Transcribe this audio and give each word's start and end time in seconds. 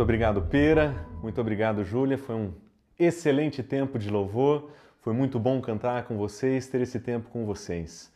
Muito 0.00 0.06
obrigado, 0.06 0.40
Pera. 0.40 0.94
Muito 1.22 1.38
obrigado, 1.42 1.84
Júlia. 1.84 2.16
Foi 2.16 2.34
um 2.34 2.54
excelente 2.98 3.62
tempo 3.62 3.98
de 3.98 4.08
louvor. 4.08 4.70
Foi 5.02 5.12
muito 5.12 5.38
bom 5.38 5.60
cantar 5.60 6.04
com 6.04 6.16
vocês, 6.16 6.66
ter 6.66 6.80
esse 6.80 6.98
tempo 6.98 7.28
com 7.28 7.44
vocês. 7.44 8.10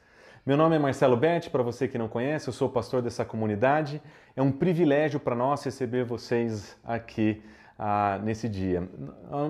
Meu 0.47 0.57
nome 0.57 0.77
é 0.77 0.79
Marcelo 0.79 1.15
Betti, 1.15 1.51
para 1.51 1.63
você 1.63 1.87
que 1.87 1.99
não 1.99 2.09
conhece, 2.09 2.49
eu 2.49 2.55
sou 2.55 2.71
pastor 2.71 3.03
dessa 3.03 3.23
comunidade. 3.23 4.01
É 4.35 4.41
um 4.41 4.51
privilégio 4.51 5.21
para 5.21 5.37
nós 5.37 5.63
receber 5.63 6.07
vocês 6.07 6.75
aqui 6.83 7.43
ah, 7.79 8.19
nesse 8.25 8.49
dia. 8.49 8.89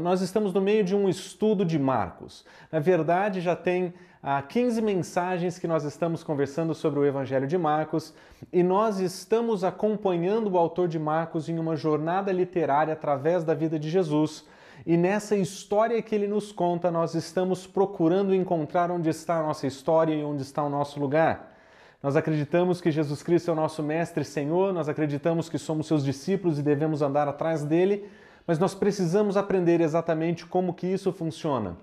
Nós 0.03 0.21
estamos 0.21 0.53
no 0.53 0.61
meio 0.61 0.83
de 0.83 0.97
um 0.97 1.09
estudo 1.09 1.65
de 1.65 1.79
Marcos. 1.79 2.45
Na 2.73 2.81
verdade, 2.81 3.41
já 3.41 3.55
tem 3.55 3.95
ah, 4.27 4.41
15 4.41 4.81
mensagens 4.81 5.59
que 5.59 5.69
nós 5.69 5.85
estamos 5.85 6.25
conversando 6.25 6.75
sobre 6.75 6.99
o 6.99 7.05
Evangelho 7.05 7.47
de 7.47 7.59
Marcos 7.59 8.15
e 8.51 8.63
nós 8.63 8.99
estamos 8.99 9.63
acompanhando 9.63 10.51
o 10.51 10.57
autor 10.57 10.89
de 10.89 10.99
Marcos 10.99 11.51
em 11.51 11.59
uma 11.59 11.77
jornada 11.77 12.33
literária 12.33 12.95
através 12.95 13.45
da 13.45 13.53
vida 13.53 13.79
de 13.79 13.91
Jesus 13.91 14.47
e 14.87 14.97
nessa 14.97 15.37
história 15.37 16.01
que 16.01 16.15
ele 16.15 16.27
nos 16.27 16.53
conta, 16.53 16.91
nós 16.91 17.15
estamos 17.15 17.67
procurando 17.67 18.35
encontrar 18.35 18.91
onde 18.91 19.11
está 19.11 19.41
a 19.41 19.43
nossa 19.43 19.67
história 19.67 20.15
e 20.15 20.25
onde 20.25 20.41
está 20.41 20.65
o 20.65 20.71
nosso 20.71 20.99
lugar. 20.99 21.55
Nós 22.03 22.17
acreditamos 22.17 22.81
que 22.81 22.91
Jesus 22.91 23.23
Cristo 23.23 23.51
é 23.51 23.53
o 23.53 23.57
nosso 23.57 23.83
Mestre 23.83 24.23
e 24.23 24.25
Senhor, 24.25 24.73
nós 24.73 24.89
acreditamos 24.89 25.51
que 25.51 25.59
somos 25.59 25.87
seus 25.87 26.03
discípulos 26.03 26.59
e 26.59 26.63
devemos 26.63 27.03
andar 27.03 27.29
atrás 27.29 27.63
dele, 27.63 28.09
mas 28.47 28.59
nós 28.59 28.75
precisamos 28.75 29.37
aprender 29.37 29.83
exatamente 29.83 30.47
como 30.47 30.73
que 30.73 30.87
isso 30.87 31.13
funciona. 31.13 31.77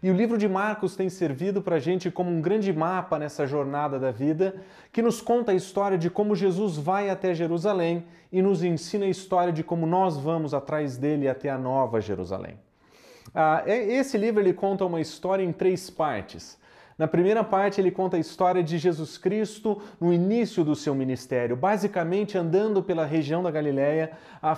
E 0.00 0.10
o 0.10 0.14
livro 0.14 0.38
de 0.38 0.48
Marcos 0.48 0.94
tem 0.94 1.08
servido 1.08 1.60
para 1.60 1.76
a 1.76 1.80
gente 1.80 2.10
como 2.10 2.30
um 2.30 2.40
grande 2.40 2.72
mapa 2.72 3.18
nessa 3.18 3.46
jornada 3.46 3.98
da 3.98 4.12
vida, 4.12 4.54
que 4.92 5.02
nos 5.02 5.20
conta 5.20 5.50
a 5.50 5.54
história 5.54 5.98
de 5.98 6.08
como 6.08 6.36
Jesus 6.36 6.76
vai 6.76 7.10
até 7.10 7.34
Jerusalém 7.34 8.04
e 8.30 8.40
nos 8.40 8.62
ensina 8.62 9.06
a 9.06 9.08
história 9.08 9.52
de 9.52 9.64
como 9.64 9.86
nós 9.86 10.16
vamos 10.16 10.54
atrás 10.54 10.96
dele 10.96 11.28
até 11.28 11.50
a 11.50 11.58
nova 11.58 12.00
Jerusalém. 12.00 12.56
Ah, 13.34 13.62
é, 13.66 13.76
esse 13.94 14.16
livro 14.16 14.40
ele 14.40 14.52
conta 14.52 14.84
uma 14.84 15.00
história 15.00 15.42
em 15.42 15.52
três 15.52 15.90
partes. 15.90 16.56
Na 16.96 17.06
primeira 17.06 17.44
parte, 17.44 17.80
ele 17.80 17.92
conta 17.92 18.16
a 18.16 18.20
história 18.20 18.60
de 18.60 18.76
Jesus 18.76 19.16
Cristo 19.16 19.80
no 20.00 20.12
início 20.12 20.64
do 20.64 20.74
seu 20.74 20.96
ministério, 20.96 21.54
basicamente 21.54 22.36
andando 22.36 22.82
pela 22.82 23.06
região 23.06 23.40
da 23.40 23.52
Galiléia, 23.52 24.10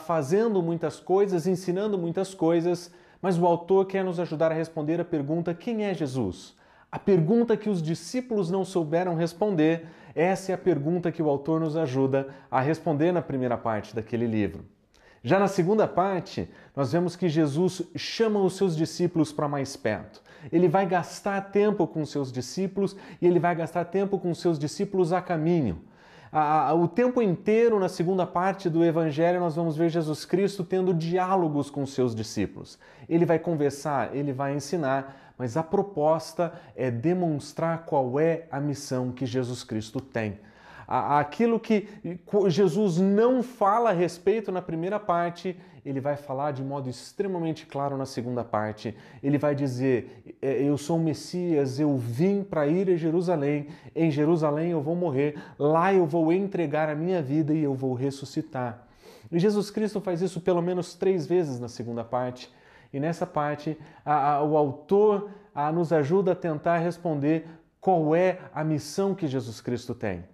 fazendo 0.06 0.62
muitas 0.62 0.98
coisas, 0.98 1.46
ensinando 1.46 1.98
muitas 1.98 2.32
coisas, 2.32 2.90
mas 3.20 3.38
o 3.38 3.46
autor 3.46 3.86
quer 3.86 4.04
nos 4.04 4.18
ajudar 4.18 4.50
a 4.50 4.54
responder 4.54 5.00
a 5.00 5.04
pergunta: 5.04 5.54
quem 5.54 5.84
é 5.84 5.94
Jesus? 5.94 6.54
A 6.90 6.98
pergunta 6.98 7.56
que 7.56 7.70
os 7.70 7.82
discípulos 7.82 8.50
não 8.50 8.64
souberam 8.64 9.14
responder, 9.14 9.86
essa 10.14 10.50
é 10.50 10.54
a 10.54 10.58
pergunta 10.58 11.12
que 11.12 11.22
o 11.22 11.28
autor 11.28 11.60
nos 11.60 11.76
ajuda 11.76 12.28
a 12.50 12.60
responder 12.60 13.12
na 13.12 13.22
primeira 13.22 13.56
parte 13.56 13.94
daquele 13.94 14.26
livro. 14.26 14.64
Já 15.22 15.38
na 15.38 15.46
segunda 15.46 15.86
parte, 15.86 16.48
nós 16.74 16.92
vemos 16.92 17.14
que 17.14 17.28
Jesus 17.28 17.82
chama 17.94 18.40
os 18.40 18.56
seus 18.56 18.74
discípulos 18.74 19.32
para 19.32 19.46
mais 19.46 19.76
perto. 19.76 20.22
Ele 20.50 20.66
vai 20.66 20.86
gastar 20.86 21.40
tempo 21.52 21.86
com 21.86 22.00
os 22.00 22.10
seus 22.10 22.32
discípulos 22.32 22.96
e 23.20 23.26
ele 23.26 23.38
vai 23.38 23.54
gastar 23.54 23.84
tempo 23.84 24.18
com 24.18 24.30
os 24.30 24.40
seus 24.40 24.58
discípulos 24.58 25.12
a 25.12 25.20
caminho 25.20 25.80
o 26.76 26.88
tempo 26.88 27.20
inteiro, 27.20 27.78
na 27.78 27.88
segunda 27.88 28.26
parte 28.26 28.68
do 28.68 28.84
Evangelho, 28.84 29.40
nós 29.40 29.56
vamos 29.56 29.76
ver 29.76 29.88
Jesus 29.88 30.24
Cristo 30.24 30.62
tendo 30.62 30.94
diálogos 30.94 31.70
com 31.70 31.84
seus 31.84 32.14
discípulos. 32.14 32.78
Ele 33.08 33.26
vai 33.26 33.38
conversar, 33.38 34.14
ele 34.14 34.32
vai 34.32 34.54
ensinar, 34.54 35.34
mas 35.36 35.56
a 35.56 35.62
proposta 35.62 36.52
é 36.76 36.90
demonstrar 36.90 37.84
qual 37.84 38.20
é 38.20 38.46
a 38.50 38.60
missão 38.60 39.10
que 39.10 39.26
Jesus 39.26 39.64
Cristo 39.64 40.00
tem 40.00 40.38
aquilo 40.90 41.60
que 41.60 41.88
Jesus 42.48 42.98
não 42.98 43.44
fala 43.44 43.90
a 43.90 43.92
respeito 43.92 44.50
na 44.50 44.60
primeira 44.60 44.98
parte, 44.98 45.56
ele 45.84 46.00
vai 46.00 46.16
falar 46.16 46.52
de 46.52 46.62
modo 46.62 46.88
extremamente 46.88 47.66
claro 47.66 47.96
na 47.96 48.06
segunda 48.06 48.44
parte. 48.44 48.96
Ele 49.22 49.38
vai 49.38 49.54
dizer: 49.54 50.36
é, 50.40 50.62
Eu 50.62 50.76
sou 50.76 50.96
o 50.96 51.00
Messias, 51.00 51.80
eu 51.80 51.96
vim 51.96 52.42
para 52.42 52.66
ir 52.66 52.90
a 52.90 52.96
Jerusalém, 52.96 53.68
em 53.94 54.10
Jerusalém 54.10 54.70
eu 54.70 54.80
vou 54.80 54.94
morrer, 54.94 55.36
lá 55.58 55.92
eu 55.92 56.06
vou 56.06 56.32
entregar 56.32 56.88
a 56.88 56.94
minha 56.94 57.22
vida 57.22 57.54
e 57.54 57.62
eu 57.62 57.74
vou 57.74 57.94
ressuscitar. 57.94 58.86
E 59.30 59.38
Jesus 59.38 59.70
Cristo 59.70 60.00
faz 60.00 60.20
isso 60.20 60.40
pelo 60.40 60.60
menos 60.60 60.94
três 60.94 61.26
vezes 61.26 61.60
na 61.60 61.68
segunda 61.68 62.02
parte. 62.02 62.52
E 62.92 62.98
nessa 62.98 63.24
parte, 63.24 63.78
a, 64.04 64.34
a, 64.34 64.42
o 64.42 64.56
autor 64.56 65.30
a, 65.54 65.70
nos 65.70 65.92
ajuda 65.92 66.32
a 66.32 66.36
tentar 66.36 66.78
responder 66.78 67.46
qual 67.80 68.14
é 68.14 68.38
a 68.52 68.64
missão 68.64 69.14
que 69.14 69.28
Jesus 69.28 69.60
Cristo 69.60 69.94
tem. 69.94 70.24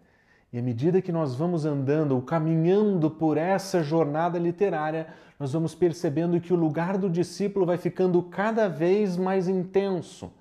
E 0.53 0.59
à 0.59 0.63
medida 0.63 1.03
que 1.03 1.13
nós 1.13 1.35
vamos 1.35 1.67
andando 1.67 2.21
caminhando 2.23 3.11
por 3.11 3.37
essa 3.37 3.83
jornada 3.83 4.39
literária, 4.39 5.09
nós 5.39 5.53
vamos 5.53 5.75
percebendo 5.75 6.41
que 6.41 6.53
o 6.53 6.57
lugar 6.57 6.97
do 6.97 7.11
discípulo 7.11 7.67
vai 7.67 7.77
ficando 7.77 8.23
cada 8.23 8.69
vez 8.69 9.17
mais 9.17 9.49
intenso. 9.49 10.33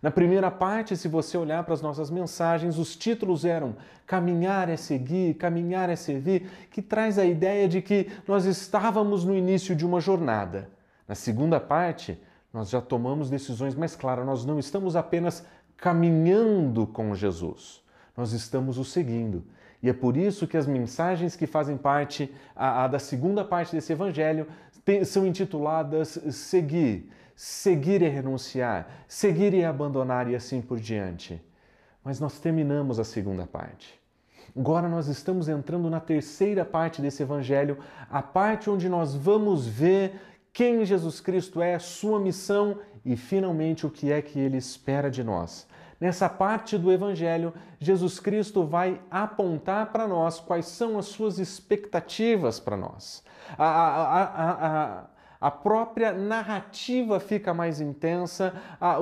Na 0.00 0.10
primeira 0.10 0.50
parte, 0.50 0.96
se 0.96 1.08
você 1.08 1.36
olhar 1.36 1.64
para 1.64 1.74
as 1.74 1.82
nossas 1.82 2.10
mensagens, 2.10 2.78
os 2.78 2.94
títulos 2.94 3.44
eram 3.44 3.74
Caminhar 4.06 4.68
é 4.68 4.76
seguir, 4.76 5.34
Caminhar 5.34 5.90
é 5.90 5.96
servir, 5.96 6.48
que 6.70 6.80
traz 6.80 7.18
a 7.18 7.24
ideia 7.24 7.66
de 7.66 7.82
que 7.82 8.08
nós 8.26 8.44
estávamos 8.44 9.24
no 9.24 9.34
início 9.34 9.74
de 9.74 9.84
uma 9.84 10.00
jornada. 10.00 10.68
Na 11.08 11.14
segunda 11.14 11.58
parte, 11.58 12.20
nós 12.52 12.70
já 12.70 12.80
tomamos 12.80 13.28
decisões 13.28 13.74
mais 13.74 13.96
claras, 13.96 14.24
nós 14.24 14.44
não 14.44 14.58
estamos 14.58 14.94
apenas 14.94 15.44
caminhando 15.76 16.86
com 16.86 17.14
Jesus 17.14 17.84
nós 18.16 18.32
estamos 18.32 18.78
o 18.78 18.84
seguindo. 18.84 19.44
E 19.82 19.88
é 19.88 19.92
por 19.92 20.16
isso 20.16 20.46
que 20.46 20.56
as 20.56 20.66
mensagens 20.66 21.36
que 21.36 21.46
fazem 21.46 21.76
parte 21.76 22.32
a, 22.54 22.84
a 22.84 22.88
da 22.88 22.98
segunda 22.98 23.44
parte 23.44 23.74
desse 23.74 23.92
evangelho 23.92 24.46
são 25.04 25.26
intituladas 25.26 26.18
Seguir. 26.30 27.10
Seguir 27.34 28.02
é 28.02 28.08
renunciar, 28.08 28.88
seguir 29.06 29.54
é 29.54 29.66
abandonar 29.66 30.26
e 30.30 30.34
assim 30.34 30.62
por 30.62 30.80
diante. 30.80 31.38
Mas 32.02 32.18
nós 32.18 32.38
terminamos 32.38 32.98
a 32.98 33.04
segunda 33.04 33.46
parte. 33.46 34.00
Agora 34.56 34.88
nós 34.88 35.06
estamos 35.06 35.46
entrando 35.46 35.90
na 35.90 36.00
terceira 36.00 36.64
parte 36.64 37.02
desse 37.02 37.22
evangelho, 37.22 37.78
a 38.08 38.22
parte 38.22 38.70
onde 38.70 38.88
nós 38.88 39.14
vamos 39.14 39.66
ver 39.66 40.18
quem 40.50 40.82
Jesus 40.86 41.20
Cristo 41.20 41.60
é, 41.60 41.78
sua 41.78 42.18
missão 42.18 42.78
e 43.04 43.14
finalmente 43.16 43.84
o 43.84 43.90
que 43.90 44.10
é 44.10 44.22
que 44.22 44.38
ele 44.38 44.56
espera 44.56 45.10
de 45.10 45.22
nós. 45.22 45.68
Nessa 46.00 46.28
parte 46.28 46.76
do 46.76 46.92
Evangelho, 46.92 47.54
Jesus 47.80 48.20
Cristo 48.20 48.64
vai 48.64 49.00
apontar 49.10 49.92
para 49.92 50.06
nós 50.06 50.38
quais 50.38 50.66
são 50.66 50.98
as 50.98 51.06
suas 51.06 51.38
expectativas 51.38 52.60
para 52.60 52.76
nós. 52.76 53.24
A, 53.56 53.64
a, 53.64 54.22
a, 54.22 55.04
a, 55.40 55.50
própria 55.50 56.12
narrativa 56.12 57.18
fica 57.18 57.54
mais 57.54 57.80
intensa, 57.80 58.52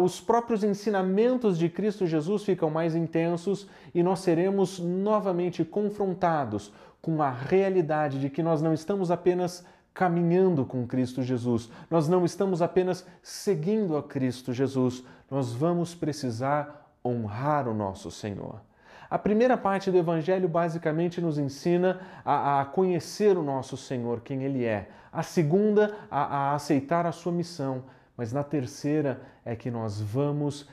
os 0.00 0.20
próprios 0.20 0.62
ensinamentos 0.62 1.58
de 1.58 1.68
Cristo 1.68 2.06
Jesus 2.06 2.44
ficam 2.44 2.70
mais 2.70 2.94
intensos 2.94 3.66
e 3.92 4.02
nós 4.02 4.20
seremos 4.20 4.78
novamente 4.78 5.64
confrontados 5.64 6.72
com 7.02 7.20
a 7.20 7.30
realidade 7.30 8.20
de 8.20 8.30
que 8.30 8.42
nós 8.42 8.62
não 8.62 8.72
estamos 8.72 9.10
apenas 9.10 9.64
caminhando 9.92 10.64
com 10.64 10.86
Cristo 10.86 11.22
Jesus, 11.22 11.70
nós 11.88 12.08
não 12.08 12.24
estamos 12.24 12.60
apenas 12.60 13.06
seguindo 13.22 13.96
a 13.96 14.02
Cristo 14.02 14.52
Jesus, 14.52 15.04
nós 15.30 15.52
vamos 15.52 15.94
precisar 15.94 16.83
honrar 17.04 17.68
o 17.68 17.74
nosso 17.74 18.10
Senhor. 18.10 18.60
A 19.10 19.18
primeira 19.18 19.56
parte 19.56 19.90
do 19.90 19.98
Evangelho 19.98 20.48
basicamente 20.48 21.20
nos 21.20 21.38
ensina 21.38 22.00
a, 22.24 22.62
a 22.62 22.64
conhecer 22.64 23.36
o 23.36 23.42
nosso 23.42 23.76
Senhor, 23.76 24.20
quem 24.22 24.42
Ele 24.42 24.64
é. 24.64 24.88
A 25.12 25.22
segunda, 25.22 25.94
a, 26.10 26.22
a 26.22 26.54
aceitar 26.54 27.06
a 27.06 27.12
sua 27.12 27.30
missão. 27.30 27.84
Mas 28.16 28.32
na 28.32 28.42
terceira 28.42 29.20
é 29.44 29.54
que 29.54 29.70
nós 29.70 30.00
vamos 30.00 30.68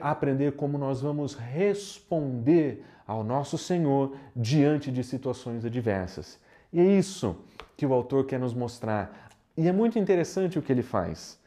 aprender 0.00 0.56
como 0.56 0.78
nós 0.78 1.02
vamos 1.02 1.34
responder 1.34 2.84
ao 3.06 3.22
nosso 3.22 3.58
Senhor 3.58 4.16
diante 4.34 4.90
de 4.90 5.04
situações 5.04 5.64
adversas. 5.64 6.40
E 6.72 6.80
é 6.80 6.84
isso 6.84 7.36
que 7.76 7.84
o 7.84 7.92
autor 7.92 8.26
quer 8.26 8.40
nos 8.40 8.54
mostrar. 8.54 9.30
E 9.56 9.68
é 9.68 9.72
muito 9.72 9.98
interessante 9.98 10.58
o 10.58 10.62
que 10.62 10.72
ele 10.72 10.82
faz 10.82 11.38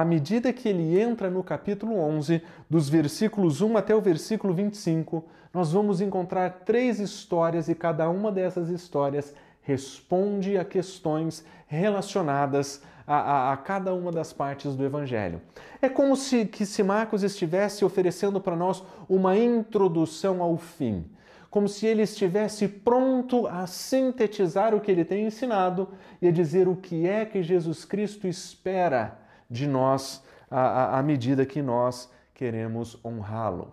à 0.00 0.04
medida 0.04 0.52
que 0.52 0.68
ele 0.68 0.98
entra 0.98 1.30
no 1.30 1.44
capítulo 1.44 1.96
11, 1.96 2.42
dos 2.68 2.88
versículos 2.88 3.60
1 3.60 3.76
até 3.76 3.94
o 3.94 4.00
versículo 4.00 4.52
25, 4.52 5.24
nós 5.52 5.70
vamos 5.70 6.00
encontrar 6.00 6.62
três 6.64 6.98
histórias 6.98 7.68
e 7.68 7.76
cada 7.76 8.10
uma 8.10 8.32
dessas 8.32 8.70
histórias 8.70 9.32
responde 9.62 10.58
a 10.58 10.64
questões 10.64 11.44
relacionadas 11.68 12.82
a, 13.06 13.14
a, 13.14 13.52
a, 13.52 13.56
cada 13.56 13.94
uma 13.94 14.10
das 14.10 14.32
partes 14.32 14.74
do 14.74 14.84
Evangelho. 14.84 15.40
É 15.80 15.88
como 15.88 16.16
se, 16.16 16.44
que 16.44 16.66
se 16.66 16.82
Marcos 16.82 17.22
estivesse 17.22 17.84
oferecendo 17.84 18.40
para 18.40 18.56
nós 18.56 18.82
uma 19.08 19.36
introdução 19.38 20.42
ao 20.42 20.56
fim, 20.56 21.04
como 21.48 21.68
se 21.68 21.86
ele 21.86 22.02
estivesse 22.02 22.66
pronto 22.66 23.46
a 23.46 23.64
sintetizar 23.68 24.74
o 24.74 24.80
que 24.80 24.90
ele 24.90 25.04
tem 25.04 25.24
ensinado 25.24 25.90
e 26.20 26.26
a 26.26 26.32
dizer 26.32 26.66
o 26.66 26.74
que 26.74 27.06
é 27.06 27.24
que 27.24 27.44
Jesus 27.44 27.84
Cristo 27.84 28.26
espera 28.26 29.22
de 29.54 29.68
nós 29.68 30.22
à, 30.50 30.98
à 30.98 31.02
medida 31.02 31.46
que 31.46 31.62
nós 31.62 32.10
queremos 32.34 32.98
honrá-lo. 33.04 33.72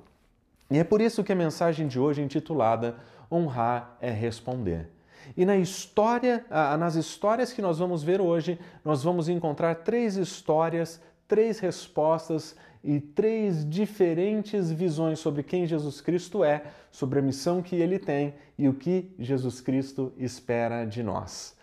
E 0.69 0.77
é 0.77 0.83
por 0.83 1.01
isso 1.01 1.23
que 1.23 1.33
a 1.33 1.35
mensagem 1.35 1.87
de 1.87 1.99
hoje 1.99 2.21
é 2.21 2.23
intitulada 2.23 2.95
Honrar 3.29 3.97
é 3.99 4.11
Responder. 4.11 4.87
E 5.35 5.45
na 5.45 5.57
história, 5.57 6.45
nas 6.77 6.95
histórias 6.95 7.51
que 7.51 7.61
nós 7.61 7.79
vamos 7.79 8.03
ver 8.03 8.21
hoje, 8.21 8.59
nós 8.83 9.03
vamos 9.03 9.27
encontrar 9.27 9.75
três 9.75 10.17
histórias, 10.17 11.01
três 11.27 11.59
respostas 11.59 12.55
e 12.83 12.99
três 12.99 13.67
diferentes 13.67 14.71
visões 14.71 15.19
sobre 15.19 15.43
quem 15.43 15.65
Jesus 15.65 16.01
Cristo 16.01 16.43
é, 16.43 16.63
sobre 16.91 17.19
a 17.19 17.21
missão 17.21 17.61
que 17.61 17.75
ele 17.75 17.99
tem 17.99 18.33
e 18.57 18.67
o 18.67 18.73
que 18.73 19.13
Jesus 19.17 19.61
Cristo 19.61 20.11
espera 20.17 20.85
de 20.85 21.01
nós. 21.01 21.55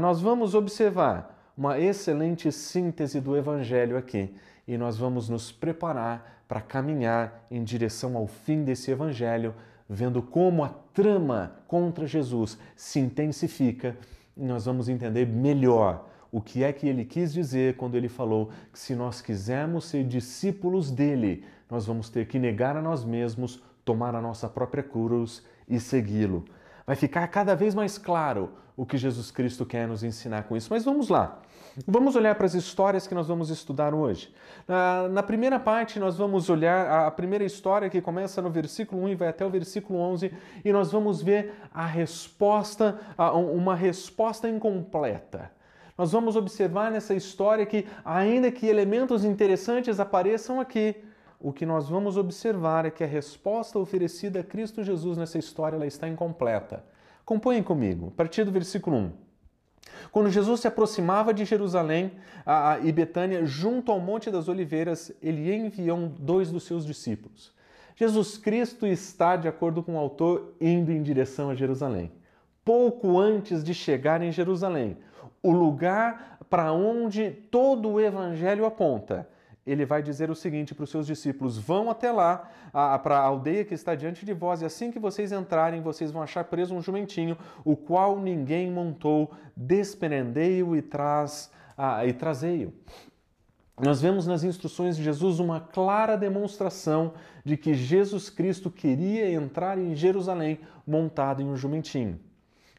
Nós 0.00 0.20
vamos 0.20 0.54
observar 0.54 1.39
uma 1.56 1.78
excelente 1.78 2.50
síntese 2.50 3.20
do 3.20 3.36
Evangelho 3.36 3.96
aqui 3.96 4.34
e 4.66 4.78
nós 4.78 4.96
vamos 4.96 5.28
nos 5.28 5.50
preparar 5.50 6.44
para 6.46 6.60
caminhar 6.60 7.46
em 7.50 7.62
direção 7.64 8.16
ao 8.16 8.26
fim 8.26 8.62
desse 8.62 8.90
Evangelho, 8.90 9.54
vendo 9.88 10.22
como 10.22 10.62
a 10.62 10.68
trama 10.68 11.56
contra 11.66 12.06
Jesus 12.06 12.58
se 12.76 13.00
intensifica, 13.00 13.96
e 14.36 14.44
nós 14.44 14.66
vamos 14.66 14.88
entender 14.88 15.26
melhor 15.26 16.08
o 16.32 16.40
que 16.40 16.62
é 16.62 16.72
que 16.72 16.86
ele 16.86 17.04
quis 17.04 17.32
dizer 17.32 17.76
quando 17.76 17.96
ele 17.96 18.08
falou 18.08 18.50
que 18.72 18.78
se 18.78 18.94
nós 18.94 19.20
quisermos 19.20 19.86
ser 19.86 20.04
discípulos 20.04 20.90
dele, 20.90 21.44
nós 21.68 21.86
vamos 21.86 22.08
ter 22.08 22.26
que 22.26 22.38
negar 22.38 22.76
a 22.76 22.82
nós 22.82 23.04
mesmos, 23.04 23.60
tomar 23.84 24.14
a 24.14 24.20
nossa 24.20 24.48
própria 24.48 24.82
cruz 24.82 25.44
e 25.68 25.80
segui-lo. 25.80 26.44
Vai 26.90 26.96
ficar 26.96 27.24
cada 27.28 27.54
vez 27.54 27.72
mais 27.72 27.96
claro 27.96 28.50
o 28.76 28.84
que 28.84 28.98
Jesus 28.98 29.30
Cristo 29.30 29.64
quer 29.64 29.86
nos 29.86 30.02
ensinar 30.02 30.42
com 30.42 30.56
isso. 30.56 30.66
Mas 30.72 30.84
vamos 30.84 31.08
lá. 31.08 31.38
Vamos 31.86 32.16
olhar 32.16 32.34
para 32.34 32.46
as 32.46 32.54
histórias 32.54 33.06
que 33.06 33.14
nós 33.14 33.28
vamos 33.28 33.48
estudar 33.48 33.94
hoje. 33.94 34.34
Na, 34.66 35.08
na, 35.08 35.22
primeira 35.22 35.60
parte, 35.60 36.00
nós 36.00 36.16
vamos 36.16 36.50
olhar 36.50 37.06
a 37.06 37.08
primeira 37.12 37.44
história 37.44 37.88
que 37.88 38.00
começa 38.00 38.42
no 38.42 38.50
versículo 38.50 39.04
1 39.04 39.08
e 39.10 39.14
vai 39.14 39.28
até 39.28 39.46
o 39.46 39.50
versículo 39.50 40.00
11, 40.00 40.34
e 40.64 40.72
nós 40.72 40.90
vamos 40.90 41.22
ver 41.22 41.54
a 41.72 41.86
resposta, 41.86 42.98
uma 43.16 43.76
resposta 43.76 44.48
incompleta. 44.48 45.48
Nós 45.96 46.10
vamos 46.10 46.34
observar 46.34 46.90
nessa 46.90 47.14
história 47.14 47.64
que, 47.66 47.86
ainda 48.04 48.50
que 48.50 48.66
elementos 48.66 49.24
interessantes 49.24 50.00
apareçam 50.00 50.58
aqui, 50.58 50.96
o 51.40 51.54
que 51.54 51.64
nós 51.64 51.88
vamos 51.88 52.18
observar 52.18 52.84
é 52.84 52.90
que 52.90 53.02
a 53.02 53.06
resposta 53.06 53.78
oferecida 53.78 54.40
a 54.40 54.44
Cristo 54.44 54.84
Jesus 54.84 55.16
nessa 55.16 55.38
história 55.38 55.74
ela 55.74 55.86
está 55.86 56.06
incompleta. 56.06 56.84
Acompanhem 57.22 57.62
comigo, 57.62 58.08
a 58.08 58.10
partir 58.10 58.44
do 58.44 58.52
versículo 58.52 58.98
1. 58.98 59.12
Quando 60.12 60.30
Jesus 60.30 60.60
se 60.60 60.68
aproximava 60.68 61.32
de 61.32 61.46
Jerusalém 61.46 62.12
a, 62.44 62.72
a, 62.72 62.78
e 62.80 62.92
Betânia, 62.92 63.46
junto 63.46 63.90
ao 63.90 63.98
Monte 63.98 64.30
das 64.30 64.48
Oliveiras, 64.48 65.12
ele 65.22 65.50
enviou 65.54 66.08
dois 66.18 66.50
dos 66.50 66.64
seus 66.64 66.84
discípulos. 66.84 67.54
Jesus 67.96 68.36
Cristo 68.36 68.86
está, 68.86 69.36
de 69.36 69.48
acordo 69.48 69.82
com 69.82 69.94
o 69.94 69.98
autor, 69.98 70.54
indo 70.60 70.92
em 70.92 71.02
direção 71.02 71.50
a 71.50 71.54
Jerusalém. 71.54 72.12
Pouco 72.64 73.18
antes 73.18 73.64
de 73.64 73.72
chegar 73.72 74.20
em 74.20 74.30
Jerusalém, 74.30 74.98
o 75.42 75.52
lugar 75.52 76.38
para 76.50 76.72
onde 76.72 77.30
todo 77.30 77.88
o 77.88 78.00
evangelho 78.00 78.66
aponta, 78.66 79.28
ele 79.70 79.86
vai 79.86 80.02
dizer 80.02 80.30
o 80.30 80.34
seguinte 80.34 80.74
para 80.74 80.84
os 80.84 80.90
seus 80.90 81.06
discípulos: 81.06 81.56
vão 81.58 81.90
até 81.90 82.10
lá, 82.10 82.50
para 83.02 83.18
a 83.18 83.22
aldeia 83.22 83.64
que 83.64 83.74
está 83.74 83.94
diante 83.94 84.24
de 84.24 84.32
vós, 84.32 84.62
e 84.62 84.64
assim 84.64 84.90
que 84.90 84.98
vocês 84.98 85.32
entrarem, 85.32 85.80
vocês 85.80 86.10
vão 86.10 86.22
achar 86.22 86.44
preso 86.44 86.74
um 86.74 86.80
jumentinho, 86.80 87.36
o 87.64 87.76
qual 87.76 88.18
ninguém 88.18 88.70
montou, 88.70 89.30
desprendei-o 89.56 90.74
e, 90.74 90.82
traz, 90.82 91.50
e 92.06 92.12
trazei-o. 92.12 92.72
Nós 93.82 94.02
vemos 94.02 94.26
nas 94.26 94.44
instruções 94.44 94.96
de 94.96 95.02
Jesus 95.02 95.40
uma 95.40 95.58
clara 95.58 96.14
demonstração 96.14 97.14
de 97.42 97.56
que 97.56 97.72
Jesus 97.72 98.28
Cristo 98.28 98.70
queria 98.70 99.32
entrar 99.32 99.78
em 99.78 99.94
Jerusalém 99.94 100.60
montado 100.86 101.40
em 101.40 101.46
um 101.46 101.56
jumentinho. 101.56 102.20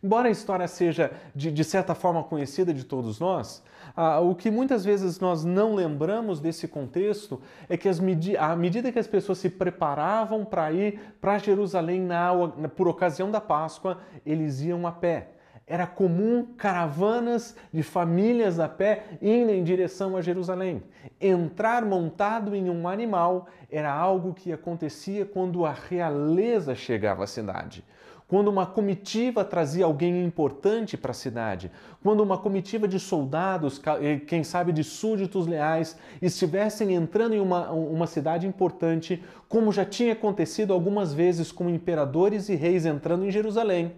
Embora 0.03 0.29
a 0.29 0.31
história 0.31 0.67
seja 0.67 1.11
de, 1.35 1.51
de 1.51 1.63
certa 1.63 1.93
forma 1.93 2.23
conhecida 2.23 2.73
de 2.73 2.83
todos 2.83 3.19
nós, 3.19 3.63
ah, 3.95 4.19
o 4.19 4.33
que 4.33 4.49
muitas 4.49 4.83
vezes 4.83 5.19
nós 5.19 5.45
não 5.45 5.75
lembramos 5.75 6.39
desse 6.39 6.67
contexto 6.67 7.39
é 7.69 7.77
que, 7.77 7.87
medi 8.01 8.35
à 8.35 8.55
medida 8.55 8.91
que 8.91 8.97
as 8.97 9.05
pessoas 9.05 9.37
se 9.37 9.47
preparavam 9.47 10.43
para 10.43 10.71
ir 10.71 10.99
para 11.21 11.37
Jerusalém 11.37 12.01
na, 12.01 12.31
por 12.75 12.87
ocasião 12.87 13.29
da 13.29 13.39
Páscoa, 13.39 13.99
eles 14.25 14.61
iam 14.61 14.87
a 14.87 14.91
pé. 14.91 15.33
Era 15.67 15.85
comum 15.85 16.47
caravanas 16.57 17.55
de 17.71 17.83
famílias 17.83 18.59
a 18.59 18.67
pé 18.67 19.03
indo 19.21 19.51
em 19.51 19.63
direção 19.63 20.17
a 20.17 20.21
Jerusalém. 20.21 20.81
Entrar 21.19 21.85
montado 21.85 22.55
em 22.55 22.71
um 22.71 22.87
animal 22.87 23.47
era 23.69 23.93
algo 23.93 24.33
que 24.33 24.51
acontecia 24.51 25.27
quando 25.27 25.63
a 25.63 25.71
realeza 25.71 26.73
chegava 26.73 27.23
à 27.23 27.27
cidade 27.27 27.85
quando 28.31 28.47
uma 28.47 28.65
comitiva 28.65 29.43
trazia 29.43 29.83
alguém 29.83 30.23
importante 30.23 30.95
para 30.95 31.11
a 31.11 31.13
cidade, 31.13 31.69
quando 32.01 32.23
uma 32.23 32.37
comitiva 32.37 32.87
de 32.87 32.97
soldados, 32.97 33.77
quem 34.25 34.41
sabe 34.41 34.71
de 34.71 34.85
súditos 34.85 35.45
leais, 35.45 35.97
estivessem 36.21 36.95
entrando 36.95 37.35
em 37.35 37.41
uma, 37.41 37.69
uma 37.71 38.07
cidade 38.07 38.47
importante, 38.47 39.21
como 39.49 39.69
já 39.69 39.83
tinha 39.83 40.13
acontecido 40.13 40.71
algumas 40.71 41.13
vezes 41.13 41.51
com 41.51 41.69
imperadores 41.69 42.47
e 42.47 42.55
reis 42.55 42.85
entrando 42.85 43.25
em 43.25 43.31
Jerusalém, 43.31 43.95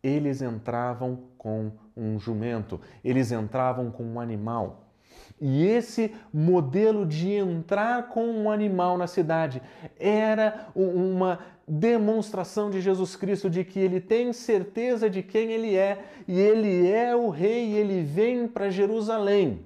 eles 0.00 0.42
entravam 0.42 1.18
com 1.36 1.72
um 1.96 2.20
jumento, 2.20 2.80
eles 3.04 3.32
entravam 3.32 3.90
com 3.90 4.04
um 4.04 4.20
animal. 4.20 4.92
E 5.40 5.64
esse 5.64 6.14
modelo 6.32 7.04
de 7.04 7.32
entrar 7.32 8.10
com 8.10 8.24
um 8.26 8.48
animal 8.48 8.96
na 8.96 9.08
cidade 9.08 9.60
era 9.98 10.68
uma 10.72 11.40
demonstração 11.74 12.70
de 12.70 12.82
Jesus 12.82 13.16
Cristo 13.16 13.48
de 13.48 13.64
que 13.64 13.78
ele 13.78 13.98
tem 13.98 14.30
certeza 14.34 15.08
de 15.08 15.22
quem 15.22 15.52
ele 15.52 15.74
é 15.74 16.04
e 16.28 16.38
ele 16.38 16.86
é 16.86 17.16
o 17.16 17.30
rei 17.30 17.70
e 17.70 17.74
ele 17.78 18.02
vem 18.02 18.46
para 18.46 18.68
Jerusalém. 18.68 19.64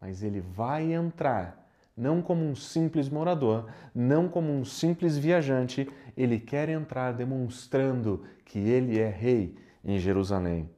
Mas 0.00 0.22
ele 0.22 0.40
vai 0.40 0.90
entrar 0.90 1.68
não 1.94 2.22
como 2.22 2.42
um 2.42 2.54
simples 2.54 3.10
morador, 3.10 3.68
não 3.94 4.26
como 4.26 4.50
um 4.50 4.64
simples 4.64 5.18
viajante, 5.18 5.86
ele 6.16 6.40
quer 6.40 6.70
entrar 6.70 7.12
demonstrando 7.12 8.24
que 8.46 8.58
ele 8.58 8.98
é 8.98 9.10
rei 9.10 9.54
em 9.84 9.98
Jerusalém. 9.98 10.70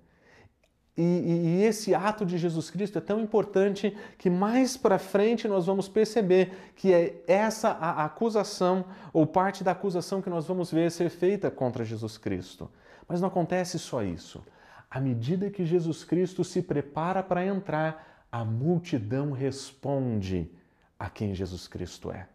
E, 0.96 1.02
e, 1.02 1.46
e, 1.46 1.62
esse 1.64 1.92
ato 1.92 2.24
de 2.24 2.38
Jesus 2.38 2.70
Cristo 2.70 2.98
é 2.98 3.00
tão 3.00 3.20
importante 3.20 3.96
que 4.16 4.30
mais 4.30 4.76
para 4.76 4.96
frente 4.96 5.48
nós 5.48 5.66
vamos 5.66 5.88
perceber 5.88 6.72
que 6.76 6.92
é 6.92 7.20
essa 7.26 7.70
a 7.70 8.04
acusação, 8.04 8.84
ou 9.12 9.26
parte 9.26 9.64
da 9.64 9.72
acusação 9.72 10.22
que 10.22 10.30
nós 10.30 10.46
vamos 10.46 10.70
ver 10.70 10.92
ser 10.92 11.10
feita 11.10 11.50
contra 11.50 11.84
Jesus 11.84 12.16
Cristo. 12.16 12.70
Mas 13.08 13.20
não 13.20 13.28
acontece 13.28 13.76
só 13.76 14.04
isso. 14.04 14.44
À 14.88 15.00
medida 15.00 15.50
que 15.50 15.64
Jesus 15.64 16.04
Cristo 16.04 16.44
se 16.44 16.62
prepara 16.62 17.24
para 17.24 17.44
entrar, 17.44 18.26
a 18.30 18.44
multidão 18.44 19.32
responde 19.32 20.48
a 20.96 21.10
quem 21.10 21.34
Jesus 21.34 21.66
Cristo 21.66 22.12
é. 22.12 22.28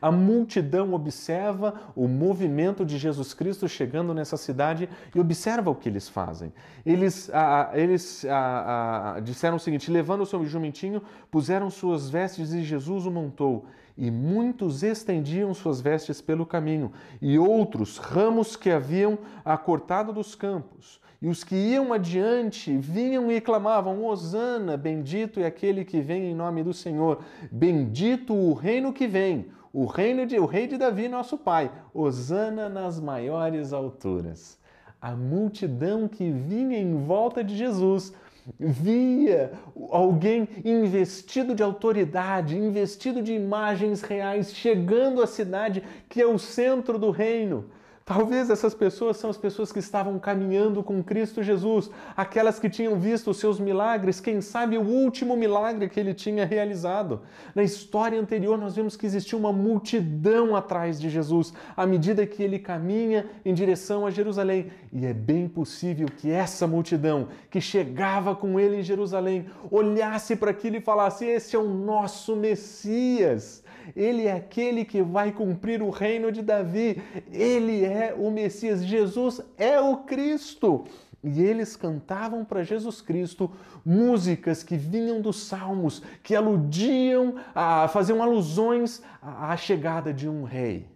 A 0.00 0.10
multidão 0.10 0.94
observa 0.94 1.74
o 1.94 2.08
movimento 2.08 2.84
de 2.84 2.96
Jesus 2.96 3.34
Cristo 3.34 3.68
chegando 3.68 4.14
nessa 4.14 4.36
cidade 4.36 4.88
e 5.14 5.20
observa 5.20 5.70
o 5.70 5.74
que 5.74 5.88
eles 5.88 6.08
fazem. 6.08 6.52
Eles, 6.84 7.30
ah, 7.32 7.70
eles 7.74 8.24
ah, 8.24 9.14
ah, 9.16 9.20
disseram 9.20 9.56
o 9.56 9.60
seguinte: 9.60 9.90
levando 9.90 10.22
o 10.22 10.26
seu 10.26 10.44
jumentinho, 10.44 11.02
puseram 11.30 11.68
suas 11.70 12.08
vestes 12.08 12.52
e 12.52 12.62
Jesus 12.62 13.06
o 13.06 13.10
montou. 13.10 13.66
E 13.96 14.10
muitos 14.10 14.82
estendiam 14.82 15.52
suas 15.52 15.80
vestes 15.80 16.22
pelo 16.22 16.46
caminho, 16.46 16.92
e 17.20 17.38
outros 17.38 17.98
ramos 17.98 18.56
que 18.56 18.70
haviam 18.70 19.18
cortado 19.64 20.14
dos 20.14 20.34
campos. 20.34 20.98
E 21.20 21.28
os 21.28 21.44
que 21.44 21.54
iam 21.54 21.92
adiante 21.92 22.74
vinham 22.76 23.30
e 23.30 23.38
clamavam: 23.40 24.02
Hosana, 24.02 24.78
bendito 24.78 25.40
é 25.40 25.46
aquele 25.46 25.84
que 25.84 26.00
vem 26.00 26.30
em 26.30 26.34
nome 26.34 26.64
do 26.64 26.72
Senhor, 26.72 27.22
bendito 27.50 28.34
o 28.34 28.54
reino 28.54 28.94
que 28.94 29.06
vem 29.06 29.46
o 29.72 29.86
reino 29.86 30.26
de 30.26 30.38
o 30.38 30.46
rei 30.46 30.66
de 30.66 30.76
Davi, 30.76 31.08
nosso 31.08 31.38
pai, 31.38 31.70
hosana 31.94 32.68
nas 32.68 33.00
maiores 33.00 33.72
alturas. 33.72 34.58
A 35.00 35.12
multidão 35.12 36.06
que 36.06 36.30
vinha 36.30 36.78
em 36.78 37.04
volta 37.04 37.42
de 37.42 37.56
Jesus 37.56 38.12
via 38.58 39.52
alguém 39.90 40.48
investido 40.64 41.54
de 41.54 41.62
autoridade, 41.62 42.56
investido 42.56 43.22
de 43.22 43.32
imagens 43.32 44.02
reais, 44.02 44.54
chegando 44.54 45.22
à 45.22 45.26
cidade 45.26 45.82
que 46.08 46.20
é 46.20 46.26
o 46.26 46.38
centro 46.38 46.98
do 46.98 47.10
reino 47.10 47.70
Talvez 48.04 48.50
essas 48.50 48.74
pessoas 48.74 49.16
são 49.16 49.30
as 49.30 49.36
pessoas 49.36 49.70
que 49.70 49.78
estavam 49.78 50.18
caminhando 50.18 50.82
com 50.82 51.02
Cristo 51.04 51.42
Jesus, 51.42 51.88
aquelas 52.16 52.58
que 52.58 52.68
tinham 52.68 52.98
visto 52.98 53.30
os 53.30 53.38
seus 53.38 53.60
milagres, 53.60 54.20
quem 54.20 54.40
sabe 54.40 54.76
o 54.76 54.82
último 54.82 55.36
milagre 55.36 55.88
que 55.88 56.00
ele 56.00 56.12
tinha 56.12 56.44
realizado. 56.44 57.20
Na 57.54 57.62
história 57.62 58.20
anterior, 58.20 58.58
nós 58.58 58.74
vemos 58.74 58.96
que 58.96 59.06
existia 59.06 59.38
uma 59.38 59.52
multidão 59.52 60.56
atrás 60.56 61.00
de 61.00 61.08
Jesus, 61.08 61.52
à 61.76 61.86
medida 61.86 62.26
que 62.26 62.42
ele 62.42 62.58
caminha 62.58 63.26
em 63.44 63.54
direção 63.54 64.04
a 64.04 64.10
Jerusalém. 64.10 64.72
E 64.92 65.06
é 65.06 65.14
bem 65.14 65.46
possível 65.46 66.08
que 66.08 66.30
essa 66.30 66.66
multidão 66.66 67.28
que 67.50 67.60
chegava 67.60 68.34
com 68.34 68.58
ele 68.58 68.80
em 68.80 68.82
Jerusalém 68.82 69.46
olhasse 69.70 70.34
para 70.34 70.50
aquilo 70.50 70.76
e 70.76 70.80
falasse: 70.80 71.24
Esse 71.24 71.54
é 71.54 71.58
o 71.58 71.68
nosso 71.68 72.34
Messias 72.34 73.61
Ele 73.94 74.26
é 74.26 74.32
aquele 74.32 74.84
que 74.84 75.02
vai 75.02 75.32
cumprir 75.32 75.82
o 75.82 75.90
reino 75.90 76.30
de 76.30 76.42
Davi. 76.42 77.02
Ele 77.30 77.84
é 77.84 78.14
o 78.16 78.30
Messias. 78.30 78.84
Jesus 78.84 79.40
é 79.56 79.80
o 79.80 79.98
Cristo. 79.98 80.84
E 81.22 81.40
eles 81.40 81.76
cantavam 81.76 82.44
para 82.44 82.64
Jesus 82.64 83.00
Cristo 83.00 83.50
músicas 83.84 84.64
que 84.64 84.76
vinham 84.76 85.20
dos 85.20 85.44
salmos, 85.44 86.02
que 86.22 86.34
aludiam, 86.34 87.36
a, 87.54 87.86
faziam 87.86 88.20
alusões 88.20 89.02
à 89.20 89.56
chegada 89.56 90.12
de 90.12 90.28
um 90.28 90.42
rei. 90.42 90.88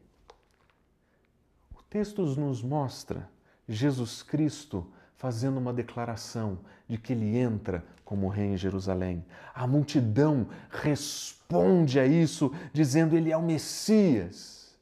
O 1.78 1.82
texto 1.88 2.22
nos 2.22 2.60
mostra 2.60 3.28
Jesus 3.68 4.22
Cristo 4.22 4.86
fazendo 5.16 5.58
uma 5.58 5.72
declaração 5.72 6.58
de 6.88 6.96
que 6.96 7.12
ele 7.12 7.36
entra 7.36 7.84
como 8.04 8.28
rei 8.28 8.46
em 8.46 8.56
Jerusalém. 8.56 9.24
A 9.54 9.66
multidão 9.66 10.46
responde 10.70 11.98
a 11.98 12.06
isso, 12.06 12.52
dizendo 12.72 13.16
ele 13.16 13.32
é 13.32 13.36
o 13.36 13.42
Messias. 13.42 14.76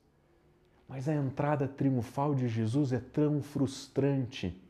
Mas 0.87 1.08
a 1.08 1.14
entrada 1.14 1.66
triunfal 1.66 2.34
de 2.34 2.46
Jesus 2.46 2.92
é 2.92 3.00
tão 3.00 3.40
frustrante, 3.42 4.61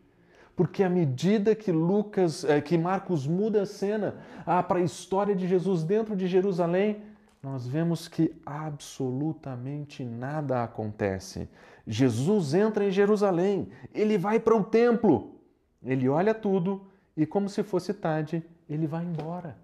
porque 0.54 0.84
à 0.84 0.88
medida 0.88 1.54
que 1.54 1.72
Lucas, 1.72 2.44
eh, 2.44 2.60
que 2.60 2.78
Marcos 2.78 3.26
muda 3.26 3.62
a 3.62 3.66
cena 3.66 4.14
ah, 4.46 4.62
para 4.62 4.78
a 4.78 4.84
história 4.84 5.34
de 5.34 5.48
Jesus 5.48 5.82
dentro 5.82 6.14
de 6.14 6.28
Jerusalém, 6.28 7.02
nós 7.42 7.66
vemos 7.66 8.06
que 8.06 8.32
absolutamente 8.46 10.04
nada 10.04 10.62
acontece. 10.62 11.48
Jesus 11.86 12.54
entra 12.54 12.86
em 12.86 12.90
Jerusalém, 12.92 13.68
ele 13.92 14.16
vai 14.16 14.38
para 14.38 14.56
o 14.56 14.62
templo, 14.62 15.40
ele 15.82 16.08
olha 16.08 16.32
tudo 16.32 16.86
e, 17.16 17.24
como 17.24 17.48
se 17.48 17.62
fosse 17.62 17.94
tarde, 17.94 18.42
ele 18.68 18.86
vai 18.86 19.04
embora. 19.04 19.56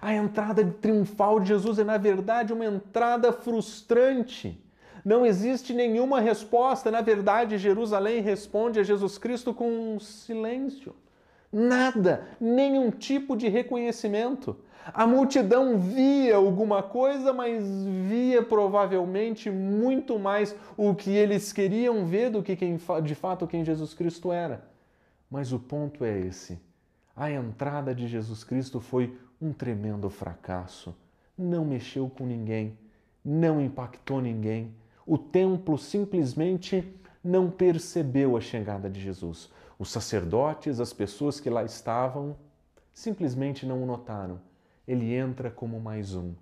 A 0.00 0.14
entrada 0.14 0.64
triunfal 0.80 1.40
de 1.40 1.48
Jesus 1.48 1.78
é, 1.78 1.84
na 1.84 1.98
verdade, 1.98 2.52
uma 2.52 2.64
entrada 2.64 3.32
frustrante. 3.32 4.62
Não 5.04 5.24
existe 5.24 5.72
nenhuma 5.72 6.20
resposta. 6.20 6.90
Na 6.90 7.00
verdade, 7.00 7.58
Jerusalém 7.58 8.20
responde 8.20 8.78
a 8.78 8.82
Jesus 8.82 9.18
Cristo 9.18 9.52
com 9.52 9.94
um 9.94 9.98
silêncio. 9.98 10.94
Nada, 11.52 12.28
nenhum 12.40 12.90
tipo 12.90 13.36
de 13.36 13.48
reconhecimento. 13.48 14.56
A 14.94 15.06
multidão 15.06 15.78
via 15.78 16.36
alguma 16.36 16.82
coisa, 16.82 17.32
mas 17.32 17.62
via 18.08 18.42
provavelmente 18.42 19.50
muito 19.50 20.18
mais 20.18 20.54
o 20.76 20.94
que 20.94 21.10
eles 21.10 21.52
queriam 21.52 22.06
ver 22.06 22.30
do 22.30 22.42
que 22.42 22.56
quem, 22.56 22.78
de 23.02 23.14
fato 23.14 23.46
quem 23.46 23.64
Jesus 23.64 23.92
Cristo 23.92 24.32
era. 24.32 24.69
Mas 25.30 25.52
o 25.52 25.58
ponto 25.60 26.04
é 26.04 26.18
esse: 26.18 26.58
a 27.14 27.30
entrada 27.30 27.94
de 27.94 28.08
Jesus 28.08 28.42
Cristo 28.42 28.80
foi 28.80 29.16
um 29.40 29.52
tremendo 29.52 30.10
fracasso. 30.10 30.94
Não 31.38 31.64
mexeu 31.64 32.10
com 32.10 32.26
ninguém, 32.26 32.76
não 33.24 33.60
impactou 33.60 34.20
ninguém. 34.20 34.74
O 35.06 35.16
templo 35.16 35.78
simplesmente 35.78 36.92
não 37.22 37.50
percebeu 37.50 38.36
a 38.36 38.40
chegada 38.40 38.90
de 38.90 39.00
Jesus. 39.00 39.50
Os 39.78 39.90
sacerdotes, 39.90 40.80
as 40.80 40.92
pessoas 40.92 41.38
que 41.38 41.48
lá 41.48 41.64
estavam, 41.64 42.36
simplesmente 42.92 43.64
não 43.64 43.82
o 43.82 43.86
notaram. 43.86 44.40
Ele 44.86 45.14
entra 45.14 45.50
como 45.50 45.80
mais 45.80 46.14
um, 46.14 46.34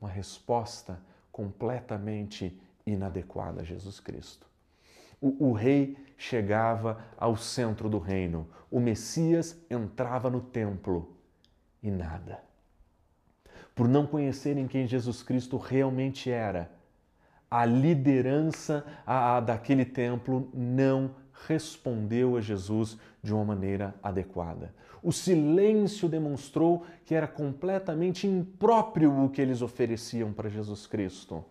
uma 0.00 0.08
resposta 0.08 0.98
completamente 1.30 2.58
inadequada 2.84 3.60
a 3.60 3.64
Jesus 3.64 4.00
Cristo 4.00 4.51
o, 5.22 5.50
o 5.50 5.52
rei 5.52 5.96
chegava 6.18 7.02
ao 7.16 7.36
centro 7.36 7.88
do 7.88 7.98
reino, 7.98 8.48
o 8.70 8.80
Messias 8.80 9.56
entrava 9.70 10.28
no 10.28 10.40
templo 10.40 11.16
e 11.82 11.90
nada. 11.90 12.40
Por 13.74 13.88
não 13.88 14.06
conhecerem 14.06 14.66
quem 14.66 14.86
Jesus 14.86 15.22
Cristo 15.22 15.56
realmente 15.56 16.30
era, 16.30 16.70
a 17.50 17.64
liderança 17.64 18.84
a, 19.06 19.36
a, 19.36 19.40
daquele 19.40 19.84
templo 19.84 20.50
não 20.52 21.14
respondeu 21.46 22.36
a 22.36 22.40
Jesus 22.40 22.98
de 23.22 23.32
uma 23.32 23.44
maneira 23.44 23.94
adequada. 24.02 24.74
O 25.02 25.12
silêncio 25.12 26.08
demonstrou 26.08 26.84
que 27.04 27.14
era 27.14 27.26
completamente 27.26 28.26
impróprio 28.26 29.24
o 29.24 29.28
que 29.28 29.40
eles 29.40 29.60
ofereciam 29.60 30.32
para 30.32 30.48
Jesus 30.48 30.86
Cristo. 30.86 31.44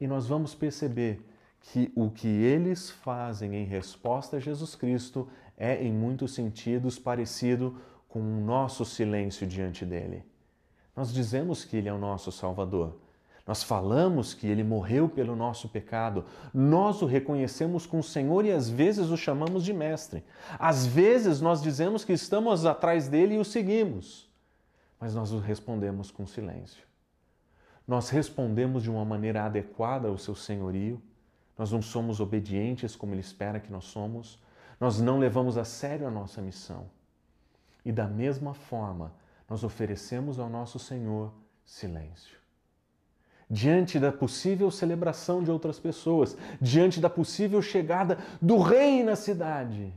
E 0.00 0.06
nós 0.06 0.26
vamos 0.28 0.54
perceber 0.54 1.20
que 1.62 1.92
o 1.94 2.10
que 2.10 2.28
eles 2.28 2.90
fazem 2.90 3.54
em 3.54 3.64
resposta 3.64 4.36
a 4.36 4.40
Jesus 4.40 4.74
Cristo 4.74 5.28
é, 5.56 5.82
em 5.82 5.92
muitos 5.92 6.34
sentidos, 6.34 6.98
parecido 6.98 7.76
com 8.08 8.20
o 8.20 8.44
nosso 8.44 8.84
silêncio 8.84 9.46
diante 9.46 9.86
dele. 9.86 10.24
Nós 10.94 11.12
dizemos 11.12 11.64
que 11.64 11.76
ele 11.76 11.88
é 11.88 11.92
o 11.92 11.98
nosso 11.98 12.30
Salvador. 12.30 12.96
Nós 13.46 13.62
falamos 13.62 14.34
que 14.34 14.46
ele 14.46 14.62
morreu 14.62 15.08
pelo 15.08 15.34
nosso 15.34 15.68
pecado. 15.68 16.24
Nós 16.52 17.00
o 17.00 17.06
reconhecemos 17.06 17.86
como 17.86 18.02
Senhor 18.02 18.44
e 18.44 18.52
às 18.52 18.68
vezes 18.68 19.08
o 19.10 19.16
chamamos 19.16 19.64
de 19.64 19.72
Mestre. 19.72 20.22
Às 20.58 20.86
vezes 20.86 21.40
nós 21.40 21.62
dizemos 21.62 22.04
que 22.04 22.12
estamos 22.12 22.66
atrás 22.66 23.08
dele 23.08 23.34
e 23.34 23.38
o 23.38 23.44
seguimos. 23.44 24.30
Mas 25.00 25.14
nós 25.14 25.32
o 25.32 25.38
respondemos 25.38 26.10
com 26.10 26.26
silêncio. 26.26 26.84
Nós 27.86 28.10
respondemos 28.10 28.82
de 28.82 28.90
uma 28.90 29.04
maneira 29.04 29.44
adequada 29.44 30.08
ao 30.08 30.18
seu 30.18 30.34
senhorio 30.34 31.02
nós 31.56 31.70
não 31.70 31.82
somos 31.82 32.20
obedientes 32.20 32.96
como 32.96 33.14
Ele 33.14 33.20
espera 33.20 33.60
que 33.60 33.70
nós 33.70 33.84
somos, 33.84 34.38
nós 34.80 35.00
não 35.00 35.18
levamos 35.18 35.56
a 35.56 35.64
sério 35.64 36.06
a 36.06 36.10
nossa 36.10 36.40
missão. 36.40 36.90
E 37.84 37.92
da 37.92 38.06
mesma 38.06 38.54
forma, 38.54 39.12
nós 39.48 39.62
oferecemos 39.62 40.38
ao 40.38 40.48
nosso 40.48 40.78
Senhor 40.78 41.32
silêncio. 41.64 42.38
Diante 43.50 43.98
da 43.98 44.10
possível 44.10 44.70
celebração 44.70 45.42
de 45.42 45.50
outras 45.50 45.78
pessoas, 45.78 46.36
diante 46.60 47.00
da 47.00 47.10
possível 47.10 47.60
chegada 47.60 48.18
do 48.40 48.58
rei 48.58 49.04
na 49.04 49.14
cidade, 49.14 49.92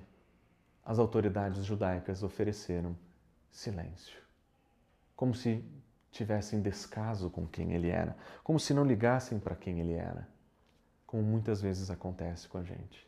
as 0.84 1.00
autoridades 1.00 1.64
judaicas 1.64 2.22
ofereceram 2.22 2.98
silêncio. 3.50 4.20
Como 5.16 5.34
se 5.34 5.64
tivessem 6.12 6.62
descaso 6.62 7.30
com 7.30 7.48
quem 7.48 7.72
ele 7.72 7.90
era, 7.90 8.16
como 8.44 8.60
se 8.60 8.74
não 8.74 8.84
ligassem 8.84 9.40
para 9.40 9.56
quem 9.56 9.80
ele 9.80 9.94
era 9.94 10.35
como 11.06 11.24
muitas 11.24 11.62
vezes 11.62 11.90
acontece 11.90 12.48
com 12.48 12.58
a 12.58 12.64
gente. 12.64 13.06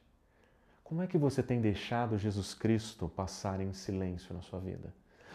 Como 0.84 1.02
é 1.02 1.08
que 1.08 1.18
você 1.18 1.44
tem 1.44 1.60
deixado 1.60 2.18
Jesus 2.18 2.54
Cristo 2.54 3.10
passar 3.10 3.60
em 3.60 3.74
silêncio 3.74 4.34
na 4.34 4.42
sua 4.42 4.60
vida? 4.60 4.94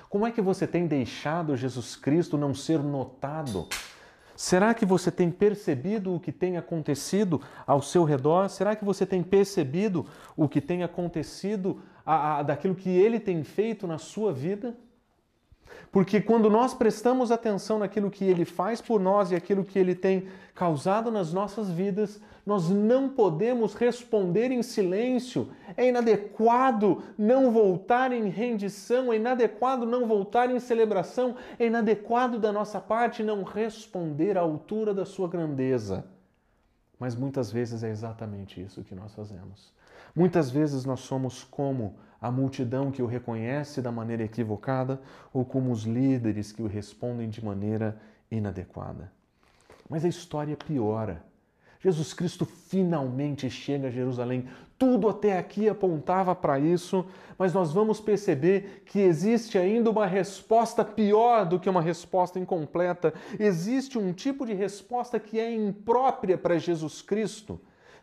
Como 0.08 0.26
é 0.26 0.30
que 0.30 0.40
você 0.40 0.66
tem 0.66 0.86
deixado 0.86 1.56
Jesus 1.56 1.96
Cristo 1.96 2.38
não 2.38 2.54
ser 2.54 2.78
notado? 2.78 3.68
Será 4.34 4.74
que 4.74 4.86
você 4.86 5.10
tem 5.10 5.30
percebido 5.30 6.14
o 6.14 6.20
que 6.20 6.32
tem 6.32 6.56
acontecido 6.56 7.40
ao 7.66 7.82
seu 7.82 8.04
redor? 8.04 8.48
Será 8.48 8.74
que 8.74 8.84
você 8.84 9.04
tem 9.04 9.22
percebido 9.22 10.06
o 10.36 10.48
que 10.48 10.60
tem 10.60 10.82
acontecido 10.82 11.82
a, 12.04 12.38
a, 12.38 12.42
daquilo 12.42 12.74
que 12.74 12.90
ele 12.90 13.20
tem 13.20 13.44
feito 13.44 13.86
na 13.86 13.98
sua 13.98 14.32
vida? 14.32 14.74
Porque 15.90 16.20
quando 16.20 16.48
nós 16.48 16.72
prestamos 16.72 17.30
atenção 17.30 17.78
naquilo 17.78 18.10
que 18.10 18.24
ele 18.24 18.44
faz 18.44 18.80
por 18.80 19.00
nós 19.00 19.30
e 19.30 19.34
aquilo 19.34 19.64
que 19.64 19.78
ele 19.78 19.94
tem 19.94 20.28
causado 20.54 21.10
nas 21.10 21.32
nossas 21.32 21.70
vidas, 21.70 22.20
nós 22.44 22.68
não 22.68 23.08
podemos 23.08 23.74
responder 23.74 24.50
em 24.50 24.62
silêncio. 24.62 25.50
É 25.76 25.88
inadequado 25.88 27.02
não 27.16 27.50
voltar 27.50 28.12
em 28.12 28.28
rendição, 28.28 29.12
é 29.12 29.16
inadequado 29.16 29.86
não 29.86 30.06
voltar 30.06 30.50
em 30.50 30.58
celebração, 30.58 31.36
é 31.58 31.66
inadequado 31.66 32.38
da 32.38 32.52
nossa 32.52 32.80
parte 32.80 33.22
não 33.22 33.42
responder 33.42 34.36
à 34.36 34.40
altura 34.40 34.92
da 34.92 35.04
sua 35.04 35.28
grandeza. 35.28 36.04
Mas 36.98 37.14
muitas 37.14 37.50
vezes 37.50 37.82
é 37.82 37.90
exatamente 37.90 38.62
isso 38.62 38.82
que 38.82 38.94
nós 38.94 39.14
fazemos. 39.14 39.72
Muitas 40.14 40.50
vezes 40.50 40.84
nós 40.84 41.00
somos 41.00 41.42
como 41.42 41.96
a 42.22 42.30
multidão 42.30 42.92
que 42.92 43.02
o 43.02 43.06
reconhece 43.06 43.82
da 43.82 43.90
maneira 43.90 44.22
equivocada 44.22 45.02
ou 45.34 45.44
como 45.44 45.72
os 45.72 45.82
líderes 45.82 46.52
que 46.52 46.62
o 46.62 46.68
respondem 46.68 47.28
de 47.28 47.44
maneira 47.44 48.00
inadequada. 48.30 49.10
Mas 49.90 50.04
a 50.04 50.08
história 50.08 50.56
piora. 50.56 51.24
Jesus 51.80 52.14
Cristo 52.14 52.46
finalmente 52.46 53.50
chega 53.50 53.88
a 53.88 53.90
Jerusalém. 53.90 54.46
Tudo 54.78 55.08
até 55.08 55.36
aqui 55.36 55.68
apontava 55.68 56.32
para 56.32 56.60
isso, 56.60 57.04
mas 57.36 57.52
nós 57.52 57.72
vamos 57.72 58.00
perceber 58.00 58.84
que 58.86 59.00
existe 59.00 59.58
ainda 59.58 59.90
uma 59.90 60.06
resposta 60.06 60.84
pior 60.84 61.44
do 61.44 61.58
que 61.58 61.68
uma 61.68 61.82
resposta 61.82 62.38
incompleta. 62.38 63.12
Existe 63.38 63.98
um 63.98 64.12
tipo 64.12 64.46
de 64.46 64.54
resposta 64.54 65.18
que 65.18 65.40
é 65.40 65.52
imprópria 65.52 66.38
para 66.38 66.56
Jesus 66.56 67.02
Cristo 67.02 67.60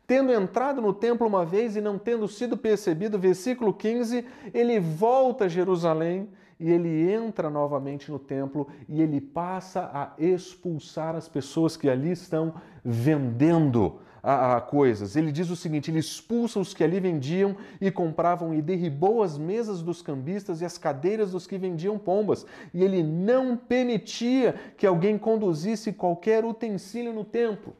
tendo 0.10 0.34
entrado 0.34 0.82
no 0.82 0.92
templo 0.92 1.28
uma 1.28 1.46
vez 1.46 1.76
e 1.76 1.82
não 1.82 2.00
tendo 2.00 2.28
sido 2.28 2.58
percebido, 2.58 3.20
versículo 3.20 3.72
15, 3.72 4.26
ele 4.56 4.80
volta 4.80 5.46
a 5.46 5.48
Jerusalém 5.48 6.28
e 6.60 6.72
ele 6.72 7.12
entra 7.12 7.48
novamente 7.48 8.12
no 8.12 8.18
templo 8.18 8.68
e 8.88 9.04
ele 9.04 9.22
passa 9.22 9.88
a 9.94 10.14
expulsar 10.18 11.16
as 11.16 11.30
pessoas 11.30 11.78
que 11.78 11.88
ali 11.88 12.10
estão 12.10 12.56
vendendo 12.84 14.00
a, 14.24 14.56
a, 14.56 14.62
coisas. 14.62 15.16
Ele 15.16 15.32
diz 15.32 15.52
o 15.52 15.56
seguinte: 15.56 15.92
ele 15.92 16.00
expulsa 16.00 16.60
os 16.60 16.74
que 16.74 16.84
ali 16.84 17.00
vendiam 17.00 17.56
e 17.80 17.92
compravam 17.92 18.52
e 18.52 18.64
derribou 18.64 19.22
as 19.22 19.38
mesas 19.38 19.84
dos 19.84 20.02
cambistas 20.02 20.60
e 20.60 20.66
as 20.66 20.76
cadeiras 20.76 21.34
dos 21.34 21.46
que 21.46 21.56
vendiam 21.56 22.00
pombas. 22.00 22.48
E 22.74 22.84
ele 22.84 23.04
não 23.04 23.56
permitia 23.56 24.56
que 24.76 24.88
alguém 24.88 25.20
conduzisse 25.20 25.94
qualquer 25.94 26.44
utensílio 26.44 27.14
no 27.14 27.24
templo. 27.24 27.76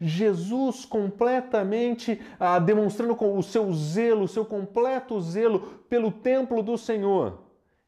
Jesus 0.00 0.84
completamente 0.84 2.20
ah, 2.38 2.58
demonstrando 2.58 3.16
o 3.20 3.42
seu 3.42 3.72
zelo, 3.72 4.24
o 4.24 4.28
seu 4.28 4.44
completo 4.44 5.20
zelo 5.20 5.60
pelo 5.88 6.10
templo 6.10 6.62
do 6.62 6.76
Senhor. 6.76 7.42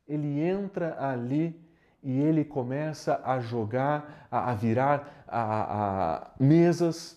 Ele 0.06 0.40
entra 0.40 0.96
ali 1.00 1.60
e 2.02 2.20
ele 2.20 2.44
começa 2.44 3.20
a 3.25 3.40
jogar, 3.40 4.28
a, 4.30 4.54
virar 4.54 5.25
a, 5.26 6.22
a 6.22 6.30
mesas, 6.38 7.15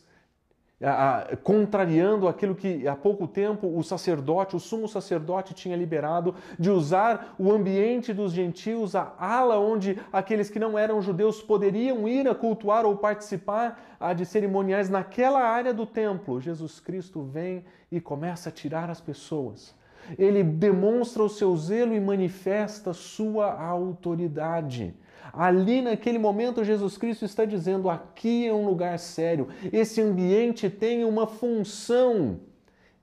contrariando 1.43 2.27
aquilo 2.27 2.55
que 2.55 2.87
há 2.87 2.95
pouco 2.95 3.27
tempo 3.27 3.67
o 3.77 3.83
sacerdote, 3.83 4.55
o 4.55 4.59
sumo 4.59 4.87
sacerdote, 4.87 5.53
tinha 5.53 5.75
liberado 5.75 6.33
de 6.57 6.69
usar 6.69 7.35
o 7.37 7.51
ambiente 7.51 8.13
dos 8.13 8.31
gentios, 8.31 8.95
a 8.95 9.13
ala 9.19 9.59
onde 9.59 9.99
aqueles 10.11 10.49
que 10.49 10.59
não 10.59 10.77
eram 10.77 11.01
judeus 11.01 11.41
poderiam 11.41 12.07
ir 12.07 12.27
a 12.29 12.35
cultuar 12.35 12.85
ou 12.85 12.95
participar 12.95 13.97
de 14.15 14.25
cerimoniais 14.25 14.89
naquela 14.89 15.41
área 15.41 15.73
do 15.73 15.85
templo. 15.85 16.39
Jesus 16.39 16.79
Cristo 16.79 17.23
vem 17.23 17.65
e 17.91 17.99
começa 17.99 18.47
a 18.49 18.51
tirar 18.51 18.89
as 18.89 19.01
pessoas 19.01 19.77
ele 20.17 20.43
demonstra 20.43 21.21
o 21.23 21.29
seu 21.29 21.55
zelo 21.55 21.93
e 21.93 21.99
manifesta 21.99 22.93
sua 22.93 23.51
autoridade. 23.61 24.93
Ali 25.33 25.81
naquele 25.81 26.17
momento, 26.17 26.63
Jesus 26.63 26.97
Cristo 26.97 27.25
está 27.25 27.45
dizendo: 27.45 27.89
aqui 27.89 28.47
é 28.47 28.53
um 28.53 28.65
lugar 28.65 28.97
sério, 28.99 29.47
esse 29.71 30.01
ambiente 30.01 30.69
tem 30.69 31.03
uma 31.05 31.27
função. 31.27 32.39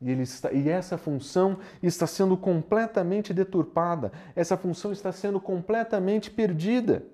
E, 0.01 0.11
ele 0.11 0.23
está, 0.23 0.53
e 0.53 0.69
essa 0.69 0.99
função 0.99 1.59
está 1.83 2.07
sendo 2.07 2.37
completamente 2.37 3.33
deturpada, 3.33 4.13
essa 4.35 4.57
função 4.57 4.93
está 4.93 5.11
sendo 5.11 5.41
completamente 5.41 6.31
perdida. 6.31 7.05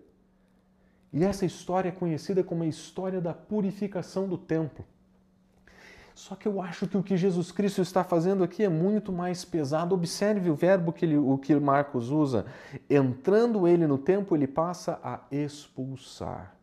E 1.12 1.23
essa 1.23 1.45
história 1.45 1.90
é 1.90 1.92
conhecida 1.92 2.42
como 2.42 2.62
a 2.62 2.66
história 2.66 3.21
da 3.21 3.35
purificação 3.35 4.26
do 4.26 4.38
templo. 4.38 4.85
Só 6.14 6.35
que 6.35 6.47
eu 6.47 6.61
acho 6.61 6.87
que 6.87 6.97
o 6.97 7.02
que 7.02 7.16
Jesus 7.16 7.50
Cristo 7.50 7.81
está 7.81 8.04
fazendo 8.04 8.45
aqui 8.45 8.62
é 8.62 8.69
muito 8.69 9.12
mais 9.12 9.45
pesado. 9.45 9.95
Observe 9.95 10.50
o 10.50 10.54
verbo 10.54 10.92
que 10.92 11.04
ele, 11.04 11.16
o 11.16 11.38
que 11.38 11.54
Marcos 11.54 12.11
usa. 12.11 12.47
Entrando 12.88 13.66
ele 13.66 13.87
no 13.87 13.99
templo, 13.99 14.37
ele 14.37 14.47
passa 14.47 15.00
a 15.02 15.21
expulsar. 15.31 16.54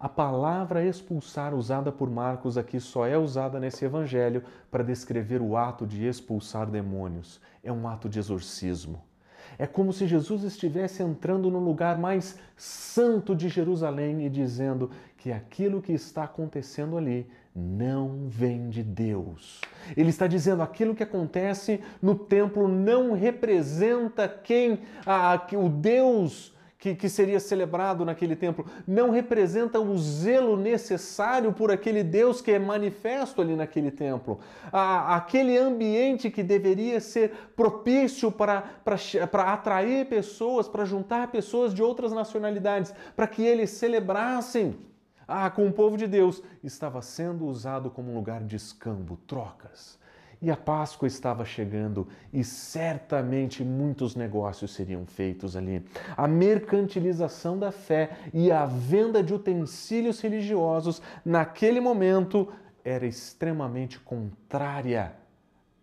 A 0.00 0.08
palavra 0.08 0.82
expulsar 0.82 1.54
usada 1.54 1.92
por 1.92 2.08
Marcos 2.08 2.56
aqui 2.56 2.80
só 2.80 3.06
é 3.06 3.18
usada 3.18 3.60
nesse 3.60 3.84
evangelho 3.84 4.42
para 4.70 4.82
descrever 4.82 5.42
o 5.42 5.58
ato 5.58 5.86
de 5.86 6.06
expulsar 6.06 6.66
demônios. 6.66 7.38
É 7.62 7.70
um 7.70 7.86
ato 7.86 8.08
de 8.08 8.18
exorcismo. 8.18 9.02
É 9.58 9.66
como 9.66 9.92
se 9.92 10.06
Jesus 10.06 10.42
estivesse 10.42 11.02
entrando 11.02 11.50
no 11.50 11.58
lugar 11.58 11.98
mais 11.98 12.38
santo 12.56 13.36
de 13.36 13.50
Jerusalém 13.50 14.24
e 14.24 14.30
dizendo 14.30 14.90
que 15.20 15.30
aquilo 15.30 15.82
que 15.82 15.92
está 15.92 16.24
acontecendo 16.24 16.96
ali 16.96 17.26
não 17.54 18.26
vem 18.26 18.70
de 18.70 18.82
Deus. 18.82 19.60
Ele 19.94 20.08
está 20.08 20.26
dizendo 20.26 20.62
aquilo 20.62 20.94
que 20.94 21.02
acontece 21.02 21.78
no 22.00 22.14
templo 22.14 22.66
não 22.66 23.12
representa 23.12 24.26
quem 24.26 24.80
a, 25.04 25.46
o 25.52 25.68
Deus 25.68 26.56
que, 26.78 26.94
que, 26.94 27.10
seria 27.10 27.38
celebrado 27.38 28.06
naquele 28.06 28.34
templo, 28.34 28.64
não 28.86 29.10
representa 29.10 29.78
o 29.78 29.98
zelo 29.98 30.56
necessário 30.56 31.52
por 31.52 31.70
aquele 31.70 32.02
Deus 32.02 32.40
que 32.40 32.52
é 32.52 32.58
manifesto 32.58 33.42
ali 33.42 33.54
naquele 33.54 33.90
templo. 33.90 34.40
A, 34.72 35.16
aquele 35.16 35.58
ambiente 35.58 36.30
que 36.30 36.42
deveria 36.42 36.98
ser 36.98 37.32
propício 37.54 38.32
para, 38.32 38.62
para, 38.82 38.96
para 39.30 39.52
atrair 39.52 40.06
pessoas, 40.06 40.66
para 40.66 40.86
juntar 40.86 41.30
pessoas 41.30 41.74
de 41.74 41.82
outras 41.82 42.10
nacionalidades, 42.10 42.94
para 43.14 43.26
que 43.26 43.42
eles 43.42 43.68
celebrassem 43.68 44.88
ah, 45.30 45.48
com 45.48 45.68
o 45.68 45.72
povo 45.72 45.96
de 45.96 46.08
Deus, 46.08 46.42
estava 46.62 47.00
sendo 47.00 47.46
usado 47.46 47.88
como 47.88 48.10
um 48.10 48.14
lugar 48.14 48.42
de 48.42 48.56
escambo, 48.56 49.16
trocas. 49.28 49.98
E 50.42 50.50
a 50.50 50.56
Páscoa 50.56 51.06
estava 51.06 51.44
chegando 51.44 52.08
e 52.32 52.42
certamente 52.42 53.62
muitos 53.62 54.16
negócios 54.16 54.72
seriam 54.72 55.06
feitos 55.06 55.54
ali. 55.54 55.84
A 56.16 56.26
mercantilização 56.26 57.58
da 57.58 57.70
fé 57.70 58.16
e 58.32 58.50
a 58.50 58.66
venda 58.66 59.22
de 59.22 59.32
utensílios 59.32 60.20
religiosos 60.20 61.00
naquele 61.24 61.80
momento 61.80 62.48
era 62.82 63.06
extremamente 63.06 64.00
contrária 64.00 65.12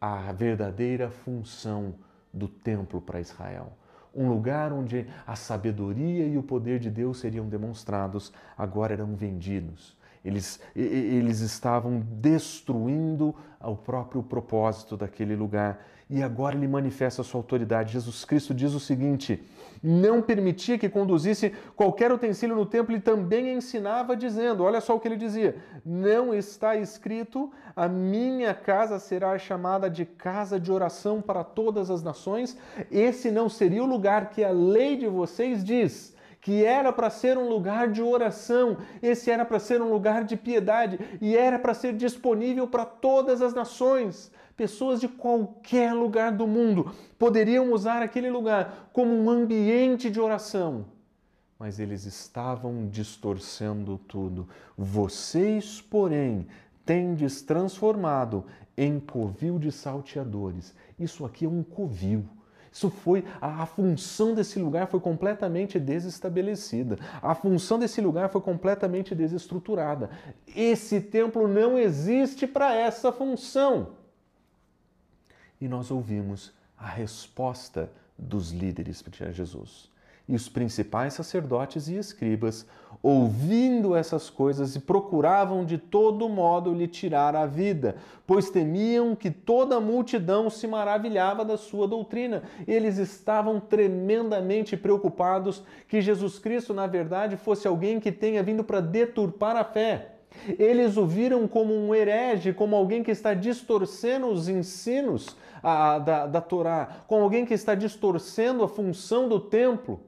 à 0.02 0.32
verdadeira 0.34 1.10
função 1.10 1.96
do 2.34 2.48
templo 2.48 3.00
para 3.00 3.22
Israel 3.22 3.72
um 4.18 4.28
lugar 4.28 4.74
onde 4.74 5.08
a 5.26 5.36
sabedoria 5.36 6.26
e 6.26 6.38
o 6.38 6.44
poder 6.44 6.80
de 6.80 6.90
Deus 6.90 7.20
seriam 7.20 7.48
demonstrados, 7.48 8.34
agora 8.58 8.94
eram 8.94 9.16
vendidos. 9.16 9.97
Eles, 10.24 10.60
eles 10.76 11.40
estavam 11.40 12.00
destruindo 12.00 13.36
o 13.62 13.76
próprio 13.76 14.22
propósito 14.22 14.98
daquele 14.98 15.36
lugar. 15.36 15.86
E 16.10 16.24
agora 16.24 16.56
ele 16.56 16.68
manifesta 16.68 17.22
a 17.22 17.26
sua 17.26 17.40
autoridade. 17.40 17.94
Jesus 17.94 18.24
Cristo 18.24 18.54
diz 18.54 18.74
o 18.74 18.80
seguinte: 18.80 19.44
não 19.84 20.22
permitia 20.22 20.78
que 20.78 20.88
conduzisse 20.88 21.52
qualquer 21.76 22.12
utensílio 22.12 22.56
no 22.56 22.66
templo 22.66 22.96
e 22.96 23.00
também 23.00 23.54
ensinava, 23.54 24.16
dizendo: 24.16 24.64
olha 24.64 24.80
só 24.80 24.96
o 24.96 25.00
que 25.00 25.08
ele 25.08 25.18
dizia: 25.18 25.58
não 25.86 26.34
está 26.34 26.78
escrito, 26.78 27.52
a 27.76 27.88
minha 27.90 28.54
casa 28.54 29.00
será 29.00 29.38
chamada 29.38 29.90
de 29.90 30.06
casa 30.06 30.60
de 30.60 30.72
oração 30.72 31.22
para 31.22 31.44
todas 31.44 31.90
as 31.92 32.02
nações. 32.02 32.58
Esse 32.90 33.30
não 33.30 33.50
seria 33.50 33.84
o 33.84 33.88
lugar 33.88 34.30
que 34.30 34.44
a 34.44 34.52
lei 34.52 34.96
de 34.96 35.08
vocês 35.08 35.64
diz 35.64 36.16
que 36.48 36.64
era 36.64 36.94
para 36.94 37.10
ser 37.10 37.38
um 37.38 37.50
lugar 37.50 37.92
de 37.92 38.02
oração, 38.02 38.78
esse 39.04 39.30
era 39.30 39.44
para 39.44 39.60
ser 39.60 39.82
um 39.82 39.92
lugar 39.92 40.24
de 40.24 40.38
piedade 40.38 40.98
e 41.20 41.36
era 41.36 41.60
para 41.60 41.74
ser 41.74 41.92
disponível 41.94 42.66
para 42.66 42.86
todas 42.86 43.42
as 43.42 43.54
nações. 43.54 44.32
Pessoas 44.56 45.02
de 45.02 45.10
qualquer 45.10 45.92
lugar 45.92 46.32
do 46.32 46.48
mundo 46.48 46.96
poderiam 47.20 47.74
usar 47.74 48.02
aquele 48.02 48.30
lugar 48.30 48.90
como 48.94 49.14
um 49.14 49.30
ambiente 49.30 50.10
de 50.10 50.22
oração. 50.22 50.86
Mas 51.60 51.82
eles 51.82 52.06
estavam 52.06 52.88
distorcendo 52.88 53.98
tudo. 54.08 54.48
Vocês, 54.78 55.82
porém, 55.82 56.48
tendes 56.86 57.42
transformado 57.42 58.46
em 58.78 59.02
covil 59.02 59.60
de 59.60 59.70
salteadores. 59.70 60.74
Isso 60.98 61.26
aqui 61.26 61.44
é 61.44 61.50
um 61.50 61.62
covil. 61.62 62.24
Isso 62.78 62.92
foi 62.92 63.26
a, 63.42 63.64
a, 63.64 63.66
função 63.66 64.36
desse 64.36 64.60
lugar 64.60 64.86
foi 64.86 65.00
completamente 65.00 65.80
desestabelecida. 65.80 67.00
A 67.24 67.34
função 67.34 67.80
desse 67.80 68.00
lugar 68.00 68.30
foi 68.30 68.40
completamente 68.40 69.16
desestruturada. 69.16 70.12
Esse 70.56 71.02
templo 71.02 71.48
não 71.48 71.76
existe 71.76 72.46
para 72.46 72.76
essa 72.76 73.12
função 73.12 73.94
e 75.60 75.68
nós 75.68 75.90
ouvimos 75.90 76.54
a 76.78 76.88
resposta 76.88 77.92
dos 78.16 78.52
líderes 78.52 79.02
para 79.02 79.32
Jesus. 79.32 79.90
E 80.28 80.36
os 80.36 80.50
principais 80.50 81.14
sacerdotes 81.14 81.88
e 81.88 81.96
escribas, 81.96 82.66
ouvindo 83.02 83.96
essas 83.96 84.30
coisas, 84.30 84.76
e 84.76 84.80
procuravam 84.80 85.64
de 85.64 85.78
todo 85.78 86.28
modo 86.28 86.74
lhe 86.74 86.88
tirar 86.88 87.34
a 87.34 87.46
vida, 87.46 87.96
pois 88.26 88.50
temiam 88.50 89.16
que 89.16 89.32
toda 89.32 89.78
a 89.78 89.82
multidão 89.82 90.50
se 90.50 90.68
maravilhava 90.68 91.46
da 91.46 91.56
sua 91.56 91.88
doutrina. 91.88 92.44
Eles 92.68 92.98
estavam 92.98 93.60
tremendamente 93.60 94.76
preocupados 94.76 95.64
que 95.88 96.02
Jesus 96.02 96.40
Cristo, 96.40 96.74
na 96.74 96.88
verdade, 96.88 97.38
fosse 97.38 97.66
alguém 97.66 98.00
que 98.00 98.12
tenha 98.12 98.44
vindo 98.44 98.64
para 98.64 98.82
deturpar 98.82 99.56
a 99.56 99.64
fé. 99.64 100.16
Eles 100.60 100.98
o 100.98 101.06
viram 101.06 101.48
como 101.48 101.74
um 101.74 101.96
herege, 101.96 102.54
como 102.54 102.76
alguém 102.76 103.02
que 103.02 103.12
está 103.12 103.34
distorcendo 103.34 104.28
os 104.28 104.50
ensinos 104.50 105.36
a, 105.64 106.00
da, 106.00 106.28
da 106.28 106.42
Torá, 106.42 107.04
como 107.08 107.24
alguém 107.24 107.46
que 107.46 107.54
está 107.54 107.74
distorcendo 107.76 108.64
a 108.64 108.68
função 108.68 109.28
do 109.28 109.40
templo. 109.40 110.00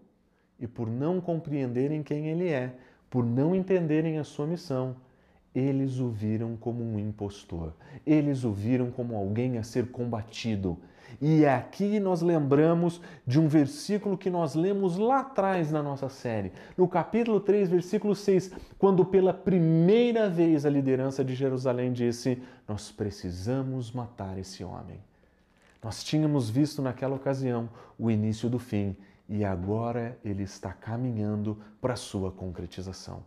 E 0.59 0.67
por 0.67 0.89
não 0.89 1.21
compreenderem 1.21 2.03
quem 2.03 2.27
ele 2.27 2.49
é, 2.49 2.73
por 3.09 3.25
não 3.25 3.55
entenderem 3.55 4.17
a 4.17 4.23
sua 4.23 4.45
missão, 4.45 4.95
eles 5.55 5.99
o 5.99 6.09
viram 6.09 6.55
como 6.55 6.83
um 6.83 6.99
impostor, 6.99 7.73
eles 8.05 8.43
o 8.43 8.51
viram 8.51 8.91
como 8.91 9.15
alguém 9.15 9.57
a 9.57 9.63
ser 9.63 9.87
combatido, 9.87 10.77
e 11.21 11.43
é 11.43 11.53
aqui 11.53 11.99
nós 11.99 12.21
lembramos 12.21 13.01
de 13.25 13.39
um 13.39 13.47
versículo 13.47 14.17
que 14.17 14.29
nós 14.29 14.53
lemos 14.55 14.97
lá 14.97 15.21
atrás 15.21 15.71
na 15.71 15.81
nossa 15.81 16.09
série, 16.09 16.51
no 16.77 16.87
capítulo 16.87 17.39
3, 17.39 17.69
versículo 17.69 18.15
6, 18.15 18.51
quando 18.77 19.03
pela 19.03 19.33
primeira 19.33 20.29
vez 20.29 20.65
a 20.65 20.69
liderança 20.69 21.23
de 21.23 21.33
Jerusalém 21.33 21.91
disse: 21.91 22.41
Nós 22.67 22.91
precisamos 22.91 23.91
matar 23.91 24.37
esse 24.37 24.63
homem. 24.63 24.99
Nós 25.81 26.03
tínhamos 26.03 26.49
visto 26.49 26.81
naquela 26.81 27.15
ocasião 27.15 27.69
o 27.97 28.11
início 28.11 28.49
do 28.49 28.59
fim 28.59 28.95
e 29.29 29.45
agora 29.45 30.17
ele 30.25 30.43
está 30.43 30.73
caminhando 30.73 31.57
para 31.79 31.95
sua 31.95 32.31
concretização. 32.31 33.23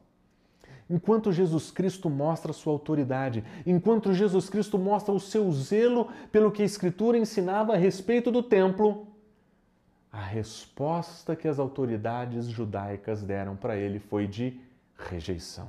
enquanto 0.91 1.33
Jesus 1.33 1.71
Cristo 1.71 2.11
mostra 2.11 2.53
sua 2.53 2.73
autoridade, 2.73 3.43
enquanto 3.65 4.12
Jesus 4.12 4.51
Cristo 4.51 4.79
mostra 4.79 5.15
o 5.15 5.21
seu 5.21 5.51
zelo 5.53 6.11
pelo 6.31 6.51
que 6.51 6.61
a 6.61 6.67
Escritura 6.67 7.17
ensinava 7.17 7.73
a 7.73 7.79
respeito 7.79 8.31
do 8.31 8.43
templo, 8.43 9.07
a 10.12 10.21
resposta 10.21 11.35
que 11.35 11.49
as 11.49 11.59
autoridades 11.59 12.47
judaicas 12.47 13.23
deram 13.23 13.57
para 13.57 13.77
ele 13.77 13.99
foi 13.99 14.27
de 14.27 14.61
rejeição. 15.09 15.69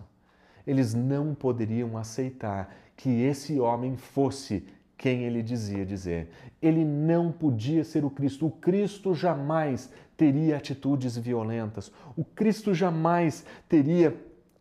Eles 0.67 0.93
não 0.93 1.34
poderiam 1.34 1.98
aceitar 1.98 2.76
que 2.98 3.10
esse 3.10 3.60
homem 3.60 3.96
fosse 3.96 4.65
quem 4.98 5.24
ele 5.24 5.41
dizia 5.41 5.86
dizer. 5.86 6.30
Ele 6.62 6.84
não 6.86 7.32
podia 7.32 7.84
ser 7.84 8.06
o 8.06 8.10
Cristo. 8.10 8.48
O 8.48 8.52
Cristo 8.52 9.13
jamais 9.13 9.91
teria 10.15 10.58
atitudes 10.58 11.17
violentas. 11.17 11.91
O 12.15 12.23
Cristo 12.23 12.73
jamais 12.73 13.45
teria 13.67 14.15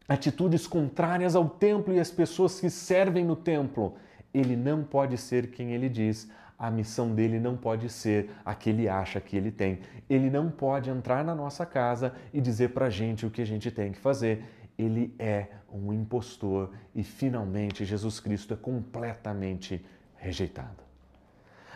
atitudes 0.08 0.66
contrárias 0.66 1.34
ao 1.34 1.48
templo 1.48 1.94
e 1.94 2.00
às 2.00 2.10
pessoas 2.10 2.60
que 2.60 2.70
servem 2.70 3.24
no 3.24 3.36
templo. 3.36 3.94
Ele 4.32 4.56
não 4.56 4.82
pode 4.82 5.16
ser 5.16 5.50
quem 5.50 5.72
ele 5.72 5.88
diz. 5.88 6.30
A 6.58 6.70
missão 6.70 7.14
dele 7.14 7.40
não 7.40 7.56
pode 7.56 7.88
ser 7.88 8.30
a 8.44 8.54
que 8.54 8.70
ele 8.70 8.88
acha 8.88 9.20
que 9.20 9.36
ele 9.36 9.50
tem. 9.50 9.80
Ele 10.08 10.30
não 10.30 10.50
pode 10.50 10.90
entrar 10.90 11.24
na 11.24 11.34
nossa 11.34 11.66
casa 11.66 12.14
e 12.32 12.40
dizer 12.40 12.68
para 12.70 12.88
gente 12.88 13.26
o 13.26 13.30
que 13.30 13.42
a 13.42 13.46
gente 13.46 13.70
tem 13.70 13.92
que 13.92 13.98
fazer. 13.98 14.44
Ele 14.78 15.14
é 15.18 15.48
um 15.72 15.92
impostor 15.92 16.70
e 16.94 17.02
finalmente 17.02 17.84
Jesus 17.84 18.20
Cristo 18.20 18.54
é 18.54 18.56
completamente 18.56 19.84
rejeitado. 20.16 20.91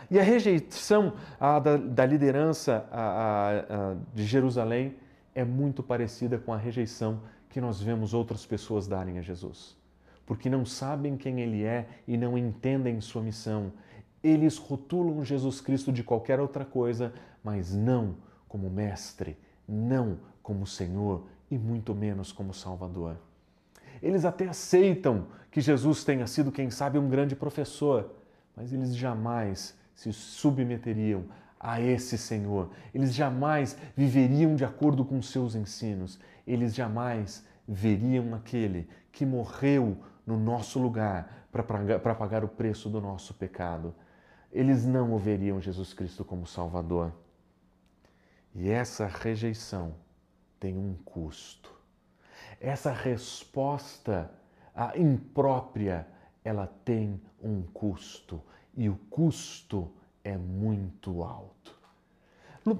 E 0.09 0.19
a 0.19 0.23
rejeição 0.23 1.13
a, 1.39 1.59
da, 1.59 1.77
da, 1.77 2.05
liderança 2.05 2.87
a, 2.91 3.95
de 4.13 4.25
Jerusalém 4.25 4.95
é 5.35 5.43
muito 5.43 5.83
parecida 5.83 6.37
com 6.37 6.53
a 6.53 6.57
rejeição 6.57 7.21
que 7.49 7.59
nós 7.59 7.81
vemos 7.81 8.13
outras 8.13 8.45
pessoas 8.45 8.87
darem 8.87 9.19
a 9.19 9.21
Jesus. 9.21 9.75
Porque 10.25 10.49
não 10.49 10.65
sabem 10.65 11.17
quem 11.17 11.41
Ele 11.41 11.63
é 11.63 11.87
e 12.07 12.17
não 12.17 12.37
entendem 12.37 12.99
sua 13.01 13.21
missão. 13.21 13.71
Eles 14.23 14.57
rotulam 14.57 15.23
Jesus 15.23 15.61
Cristo 15.61 15.91
de 15.91 16.03
qualquer 16.03 16.39
outra 16.39 16.65
coisa, 16.65 17.13
mas 17.43 17.73
não 17.75 18.15
como 18.47 18.69
Mestre, 18.69 19.37
não 19.67 20.17
como 20.41 20.65
Senhor 20.65 21.27
e 21.51 21.57
muito 21.57 21.93
menos 21.93 22.31
como 22.31 22.53
Salvador. 22.53 23.17
Eles 24.01 24.25
até 24.25 24.47
aceitam 24.47 25.27
que 25.51 25.61
Jesus 25.61 26.03
tenha 26.03 26.27
sido, 26.27 26.51
quem 26.51 26.69
sabe, 26.69 26.97
um 26.97 27.09
grande 27.09 27.35
professor, 27.35 28.11
mas 28.55 28.73
eles 28.73 28.95
jamais 28.95 29.76
se 29.97 30.13
submeteriam 30.13 31.25
a 31.59 31.81
esse 31.81 32.19
Senhor. 32.19 32.69
Eles 32.93 33.15
jamais 33.15 33.75
viveriam 33.95 34.55
de 34.55 34.63
acordo 34.63 35.03
com 35.03 35.19
seus 35.23 35.55
ensinos. 35.55 36.19
Eles 36.45 36.75
jamais 36.75 37.43
veriam 37.67 38.35
aquele 38.35 38.87
que 39.11 39.25
morreu 39.25 39.97
no 40.25 40.37
nosso 40.37 40.79
lugar 40.79 41.47
para 41.51 42.15
pagar 42.15 42.43
o 42.43 42.47
preço 42.47 42.89
do 42.89 43.01
nosso 43.01 43.33
pecado. 43.33 43.93
Eles 44.51 44.85
não 44.85 45.13
o 45.13 45.17
veriam 45.17 45.59
Jesus 45.59 45.93
Cristo 45.93 46.23
como 46.23 46.45
Salvador. 46.45 47.11
E 48.53 48.69
essa 48.69 49.07
rejeição 49.07 49.95
tem 50.59 50.77
um 50.77 50.93
custo. 51.03 51.75
Essa 52.61 52.91
resposta 52.91 54.31
imprópria, 54.95 56.07
ela 56.43 56.67
tem 56.85 57.19
um 57.41 57.63
custo. 57.63 58.39
E 58.77 58.87
o 58.87 58.97
custo 59.09 59.89
é 60.23 60.37
muito 60.37 61.23
alto. 61.23 61.75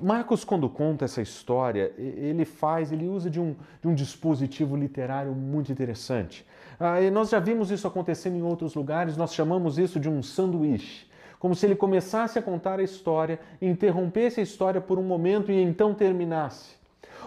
Marcos, 0.01 0.43
quando 0.43 0.69
conta 0.69 1.05
essa 1.05 1.21
história, 1.21 1.93
ele 1.97 2.43
faz, 2.45 2.91
ele 2.91 3.07
usa 3.07 3.29
de 3.29 3.39
um, 3.39 3.55
de 3.81 3.87
um 3.87 3.95
dispositivo 3.95 4.75
literário 4.75 5.31
muito 5.33 5.71
interessante. 5.71 6.45
Ah, 6.79 6.99
nós 7.11 7.29
já 7.29 7.39
vimos 7.39 7.71
isso 7.71 7.87
acontecendo 7.87 8.35
em 8.35 8.41
outros 8.41 8.75
lugares, 8.75 9.15
nós 9.15 9.33
chamamos 9.33 9.77
isso 9.77 9.99
de 9.99 10.09
um 10.09 10.21
sanduíche. 10.21 11.07
Como 11.39 11.55
se 11.55 11.65
ele 11.65 11.75
começasse 11.75 12.37
a 12.37 12.41
contar 12.41 12.79
a 12.79 12.83
história, 12.83 13.39
interrompesse 13.61 14.39
a 14.39 14.43
história 14.43 14.81
por 14.81 14.99
um 14.99 15.03
momento 15.03 15.51
e 15.51 15.61
então 15.61 15.93
terminasse. 15.93 16.75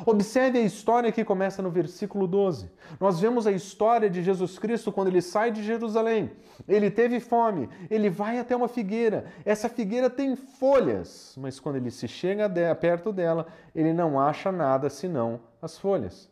Observe 0.06 0.58
a 0.58 0.62
história 0.62 1.12
que 1.12 1.24
começa 1.24 1.62
no 1.62 1.70
versículo 1.70 2.26
12. 2.26 2.70
Nós 2.98 3.20
vemos 3.20 3.46
a 3.46 3.52
história 3.52 4.08
de 4.08 4.22
Jesus 4.22 4.58
Cristo 4.58 4.92
quando 4.92 5.08
ele 5.08 5.20
sai 5.20 5.50
de 5.50 5.62
Jerusalém. 5.62 6.30
Ele 6.68 6.90
teve 6.90 7.20
fome, 7.20 7.68
ele 7.90 8.08
vai 8.08 8.38
até 8.38 8.54
uma 8.54 8.68
figueira. 8.68 9.26
Essa 9.44 9.68
figueira 9.68 10.08
tem 10.08 10.36
folhas, 10.36 11.34
mas 11.38 11.58
quando 11.58 11.76
ele 11.76 11.90
se 11.90 12.08
chega 12.08 12.50
perto 12.74 13.12
dela, 13.12 13.46
ele 13.74 13.92
não 13.92 14.18
acha 14.18 14.50
nada 14.50 14.88
senão 14.88 15.40
as 15.60 15.78
folhas. 15.78 16.30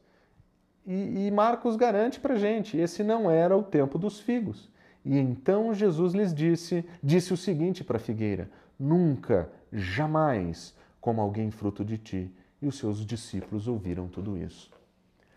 E, 0.87 1.27
e 1.27 1.31
Marcos 1.31 1.77
garante 1.77 2.19
para 2.19 2.37
gente: 2.37 2.77
esse 2.77 3.03
não 3.03 3.31
era 3.31 3.57
o 3.57 3.63
tempo 3.63 3.99
dos 3.99 4.21
figos. 4.21 4.71
E 5.05 5.17
então 5.19 5.73
Jesus 5.73 6.13
lhes 6.13 6.35
disse, 6.35 6.85
disse 7.03 7.33
o 7.33 7.37
seguinte 7.37 7.85
para 7.85 7.97
a 7.97 8.01
figueira: 8.01 8.51
Nunca, 8.79 9.51
jamais, 9.73 10.75
como 11.01 11.21
alguém 11.21 11.51
fruto 11.51 11.85
de 11.85 11.99
ti 11.99 12.33
e 12.61 12.67
os 12.67 12.77
seus 12.77 13.05
discípulos 13.05 13.69
ouviram 13.69 14.09
tudo 14.09 14.37
isso. 14.37 14.71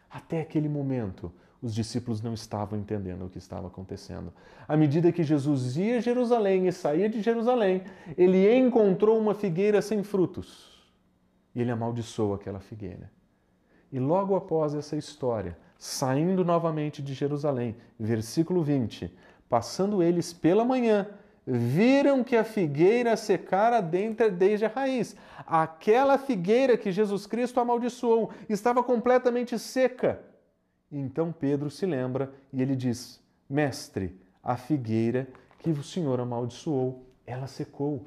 Até 0.10 0.42
aquele 0.42 0.68
momento, 0.68 1.32
os 1.62 1.74
discípulos 1.74 2.22
não 2.22 2.34
estavam 2.34 2.80
entendendo 2.80 3.26
o 3.26 3.30
que 3.30 3.38
estava 3.38 3.68
acontecendo. 3.68 4.34
À 4.68 4.76
medida 4.76 5.12
que 5.12 5.24
Jesus 5.24 5.78
ia 5.78 5.98
a 5.98 6.02
Jerusalém 6.02 6.68
e 6.68 6.72
saía 6.72 7.08
de 7.08 7.22
Jerusalém, 7.22 7.84
ele 8.18 8.54
encontrou 8.54 9.20
uma 9.20 9.36
figueira 9.36 9.82
sem 9.82 10.04
frutos. 10.04 10.72
E 11.54 11.62
ele 11.62 11.72
amaldiçoou 11.72 12.34
aquela 12.34 12.60
figueira. 12.60 13.12
E 13.92 14.00
logo 14.00 14.36
após 14.36 14.74
essa 14.74 14.96
história, 14.96 15.58
saindo 15.78 16.44
novamente 16.44 17.02
de 17.02 17.14
Jerusalém, 17.14 17.76
versículo 18.00 18.64
20, 18.64 19.14
passando 19.50 20.02
eles 20.02 20.34
pela 20.34 20.64
manhã, 20.64 21.08
viram 21.46 22.24
que 22.24 22.36
a 22.36 22.44
figueira 22.44 23.18
secara 23.18 23.82
dentro, 23.82 24.32
desde 24.32 24.66
a 24.66 24.70
raiz. 24.70 25.16
Aquela 25.46 26.18
figueira 26.18 26.78
que 26.78 26.92
Jesus 26.92 27.26
Cristo 27.26 27.60
amaldiçoou 27.60 28.32
estava 28.48 28.84
completamente 28.84 29.58
seca. 29.58 30.22
Então 30.92 31.32
Pedro 31.32 31.70
se 31.70 31.86
lembra 31.86 32.32
e 32.52 32.62
ele 32.62 32.76
diz: 32.76 33.20
Mestre, 33.50 34.16
a 34.44 34.56
figueira 34.56 35.28
que 35.60 35.70
o 35.70 35.84
Senhor 35.84 36.20
amaldiçoou, 36.20 37.06
ela 37.26 37.48
secou. 37.48 38.06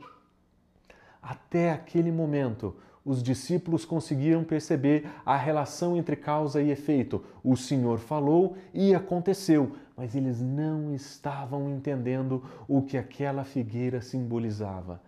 Até 1.22 1.72
aquele 1.72 2.12
momento, 2.12 2.76
os 3.04 3.22
discípulos 3.22 3.84
conseguiram 3.84 4.42
perceber 4.42 5.06
a 5.24 5.36
relação 5.36 5.96
entre 5.96 6.16
causa 6.16 6.62
e 6.62 6.70
efeito. 6.70 7.22
O 7.42 7.56
Senhor 7.56 7.98
falou 7.98 8.56
e 8.72 8.94
aconteceu, 8.94 9.72
mas 9.96 10.14
eles 10.14 10.40
não 10.40 10.92
estavam 10.92 11.70
entendendo 11.70 12.42
o 12.66 12.82
que 12.82 12.98
aquela 12.98 13.44
figueira 13.44 14.00
simbolizava. 14.00 15.00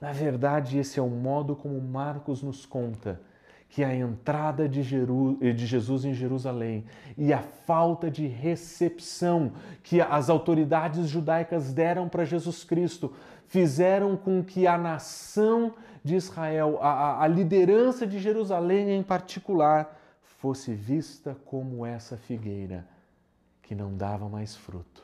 Na 0.00 0.12
verdade, 0.12 0.78
esse 0.78 0.98
é 0.98 1.02
o 1.02 1.08
modo 1.08 1.54
como 1.54 1.80
Marcos 1.80 2.42
nos 2.42 2.66
conta 2.66 3.20
que 3.68 3.84
a 3.84 3.94
entrada 3.94 4.68
de, 4.68 4.82
Jeru 4.82 5.38
de, 5.38 5.64
Jesus 5.64 6.04
em 6.04 6.12
Jerusalém 6.12 6.84
e 7.16 7.32
a 7.32 7.38
falta 7.38 8.10
de 8.10 8.26
recepção 8.26 9.52
que 9.82 10.00
as 10.00 10.28
autoridades 10.28 11.08
judaicas 11.08 11.72
deram 11.72 12.08
para 12.08 12.24
Jesus 12.24 12.64
Cristo 12.64 13.12
fizeram 13.46 14.16
com 14.16 14.42
que 14.42 14.66
a 14.66 14.76
nação 14.76 15.72
de 16.04 16.16
Israel, 16.16 16.78
a, 16.82 17.22
a 17.22 17.28
liderança 17.28 18.06
de 18.06 18.18
Jerusalém 18.18 18.90
em 18.90 19.02
particular, 19.02 19.98
fosse 20.20 20.74
vista 20.74 21.36
como 21.46 21.86
essa 21.86 22.16
figueira 22.16 22.91
que 23.72 23.74
não 23.74 23.96
dava 23.96 24.28
mais 24.28 24.54
fruto. 24.54 25.02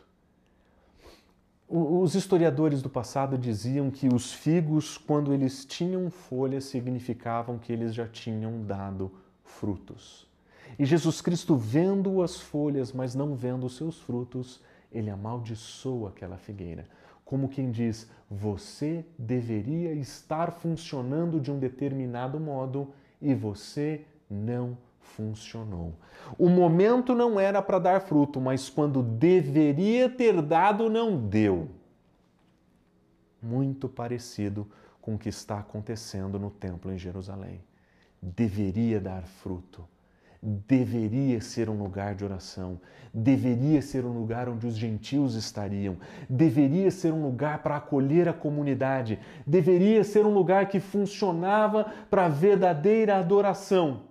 Os 1.66 2.14
historiadores 2.14 2.82
do 2.82 2.90
passado 2.90 3.38
diziam 3.38 3.90
que 3.90 4.08
os 4.08 4.30
figos, 4.30 4.98
quando 4.98 5.32
eles 5.32 5.64
tinham 5.64 6.10
folhas, 6.10 6.64
significavam 6.64 7.58
que 7.58 7.72
eles 7.72 7.94
já 7.94 8.06
tinham 8.06 8.62
dado 8.62 9.10
frutos. 9.42 10.28
E 10.78 10.84
Jesus 10.84 11.22
Cristo, 11.22 11.56
vendo 11.56 12.22
as 12.22 12.38
folhas, 12.38 12.92
mas 12.92 13.14
não 13.14 13.34
vendo 13.34 13.64
os 13.64 13.74
seus 13.76 13.98
frutos, 13.98 14.60
ele 14.92 15.08
amaldiçoa 15.08 16.10
aquela 16.10 16.36
figueira. 16.36 16.86
Como 17.24 17.48
quem 17.48 17.70
diz, 17.70 18.06
você 18.30 19.02
deveria 19.18 19.94
estar 19.94 20.52
funcionando 20.52 21.40
de 21.40 21.50
um 21.50 21.58
determinado 21.58 22.38
modo 22.38 22.92
e 23.20 23.34
você 23.34 24.04
não 24.28 24.76
funcionou. 25.16 25.94
O 26.38 26.48
momento 26.48 27.14
não 27.14 27.40
era 27.40 27.62
para 27.62 27.78
dar 27.78 28.00
fruto, 28.00 28.40
mas 28.40 28.68
quando 28.68 29.02
deveria 29.02 30.08
ter 30.08 30.40
dado, 30.42 30.90
não 30.90 31.16
deu. 31.16 31.68
Muito 33.42 33.88
parecido 33.88 34.66
com 35.00 35.14
o 35.14 35.18
que 35.18 35.28
está 35.28 35.58
acontecendo 35.58 36.38
no 36.38 36.50
templo 36.50 36.92
em 36.92 36.98
Jerusalém. 36.98 37.60
Deveria 38.20 39.00
dar 39.00 39.22
fruto, 39.22 39.84
deveria 40.42 41.40
ser 41.40 41.70
um 41.70 41.80
lugar 41.80 42.16
de 42.16 42.24
oração, 42.24 42.80
deveria 43.14 43.80
ser 43.80 44.04
um 44.04 44.12
lugar 44.12 44.48
onde 44.48 44.66
os 44.66 44.76
gentios 44.76 45.36
estariam, 45.36 45.96
deveria 46.28 46.90
ser 46.90 47.12
um 47.12 47.22
lugar 47.22 47.62
para 47.62 47.76
acolher 47.76 48.28
a 48.28 48.32
comunidade, 48.32 49.20
deveria 49.46 50.02
ser 50.02 50.26
um 50.26 50.34
lugar 50.34 50.66
que 50.68 50.80
funcionava 50.80 51.84
para 52.10 52.28
verdadeira 52.28 53.16
adoração 53.16 54.07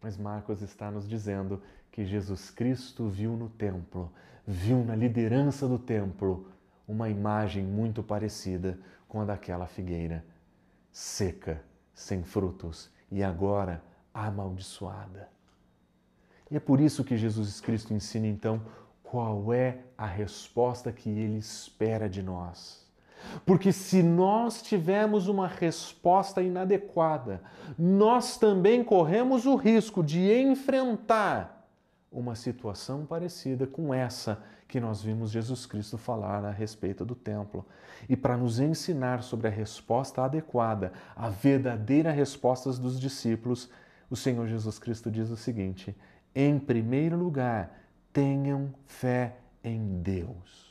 mas 0.00 0.16
Marcos 0.16 0.62
está 0.62 0.90
nos 0.90 1.08
dizendo 1.08 1.62
que 1.90 2.04
Jesus 2.04 2.50
Cristo 2.50 3.08
viu 3.08 3.36
no 3.36 3.48
templo, 3.48 4.12
viu 4.46 4.84
na 4.84 4.94
liderança 4.94 5.66
do 5.66 5.78
templo 5.78 6.48
uma 6.86 7.08
imagem 7.08 7.64
muito 7.64 8.02
parecida 8.02 8.78
com 9.06 9.20
a 9.20 9.24
daquela 9.24 9.66
figueira, 9.66 10.24
seca, 10.90 11.62
sem 11.92 12.22
frutos 12.22 12.90
e 13.10 13.22
agora 13.22 13.82
amaldiçoada. 14.14 15.28
E 16.50 16.56
é 16.56 16.60
por 16.60 16.80
isso 16.80 17.04
que 17.04 17.16
Jesus 17.16 17.60
Cristo 17.60 17.92
ensina 17.92 18.26
então 18.26 18.62
qual 19.02 19.52
é 19.52 19.80
a 19.96 20.06
resposta 20.06 20.92
que 20.92 21.10
ele 21.10 21.38
espera 21.38 22.08
de 22.08 22.22
nós. 22.22 22.87
Porque 23.44 23.72
se 23.72 24.02
nós 24.02 24.62
tivermos 24.62 25.28
uma 25.28 25.46
resposta 25.46 26.42
inadequada, 26.42 27.42
nós 27.78 28.36
também 28.36 28.82
corremos 28.82 29.46
o 29.46 29.56
risco 29.56 30.02
de 30.02 30.32
enfrentar 30.32 31.68
uma 32.10 32.34
situação 32.34 33.04
parecida 33.04 33.66
com 33.66 33.92
essa 33.92 34.42
que 34.66 34.80
nós 34.80 35.02
vimos 35.02 35.30
Jesus 35.30 35.64
Cristo 35.64 35.96
falar 35.96 36.44
a 36.44 36.50
respeito 36.50 37.04
do 37.04 37.14
templo. 37.14 37.64
E 38.08 38.16
para 38.16 38.36
nos 38.36 38.60
ensinar 38.60 39.22
sobre 39.22 39.48
a 39.48 39.50
resposta 39.50 40.22
adequada, 40.22 40.92
a 41.16 41.28
verdadeira 41.28 42.10
resposta 42.12 42.70
dos 42.72 43.00
discípulos, 43.00 43.70
o 44.10 44.16
Senhor 44.16 44.46
Jesus 44.46 44.78
Cristo 44.78 45.10
diz 45.10 45.30
o 45.30 45.36
seguinte: 45.36 45.96
em 46.34 46.58
primeiro 46.58 47.16
lugar, 47.16 47.80
tenham 48.12 48.72
fé 48.86 49.36
em 49.64 50.00
Deus. 50.02 50.67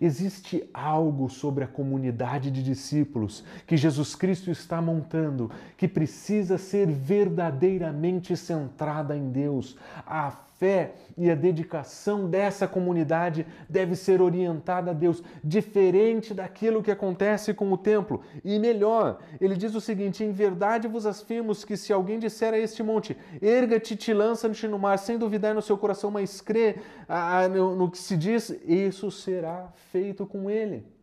Existe 0.00 0.68
algo 0.72 1.28
sobre 1.28 1.64
a 1.64 1.68
comunidade 1.68 2.50
de 2.50 2.62
discípulos 2.62 3.44
que 3.66 3.76
Jesus 3.76 4.14
Cristo 4.14 4.50
está 4.50 4.80
montando 4.80 5.50
que 5.76 5.88
precisa 5.88 6.58
ser 6.58 6.86
verdadeiramente 6.86 8.36
centrada 8.36 9.16
em 9.16 9.30
Deus. 9.30 9.76
A 10.06 10.30
fé 10.58 10.94
e 11.16 11.30
a 11.30 11.34
dedicação 11.34 12.28
dessa 12.28 12.66
comunidade 12.66 13.46
deve 13.68 13.94
ser 13.96 14.20
orientada 14.20 14.90
a 14.90 14.94
Deus, 14.94 15.22
diferente 15.42 16.34
daquilo 16.34 16.82
que 16.82 16.90
acontece 16.90 17.52
com 17.54 17.72
o 17.72 17.78
templo. 17.78 18.22
E 18.44 18.58
melhor, 18.58 19.18
ele 19.40 19.56
diz 19.56 19.74
o 19.74 19.80
seguinte: 19.80 20.24
em 20.24 20.32
verdade 20.32 20.88
vos 20.88 21.06
afirmo 21.06 21.54
que 21.54 21.76
se 21.76 21.92
alguém 21.92 22.18
disser 22.18 22.54
a 22.54 22.58
este 22.58 22.82
monte, 22.82 23.16
erga-te, 23.40 23.96
te 23.96 24.12
lança-te 24.12 24.66
no 24.66 24.78
mar, 24.78 24.98
sem 24.98 25.18
duvidar 25.18 25.54
no 25.54 25.62
seu 25.62 25.76
coração, 25.76 26.10
mas 26.10 26.40
crê 26.40 26.76
no, 27.52 27.74
no 27.74 27.90
que 27.90 27.98
se 27.98 28.16
diz, 28.16 28.50
isso 28.66 29.10
será 29.10 29.72
feito 29.90 30.26
com 30.26 30.50
ele. 30.50 30.93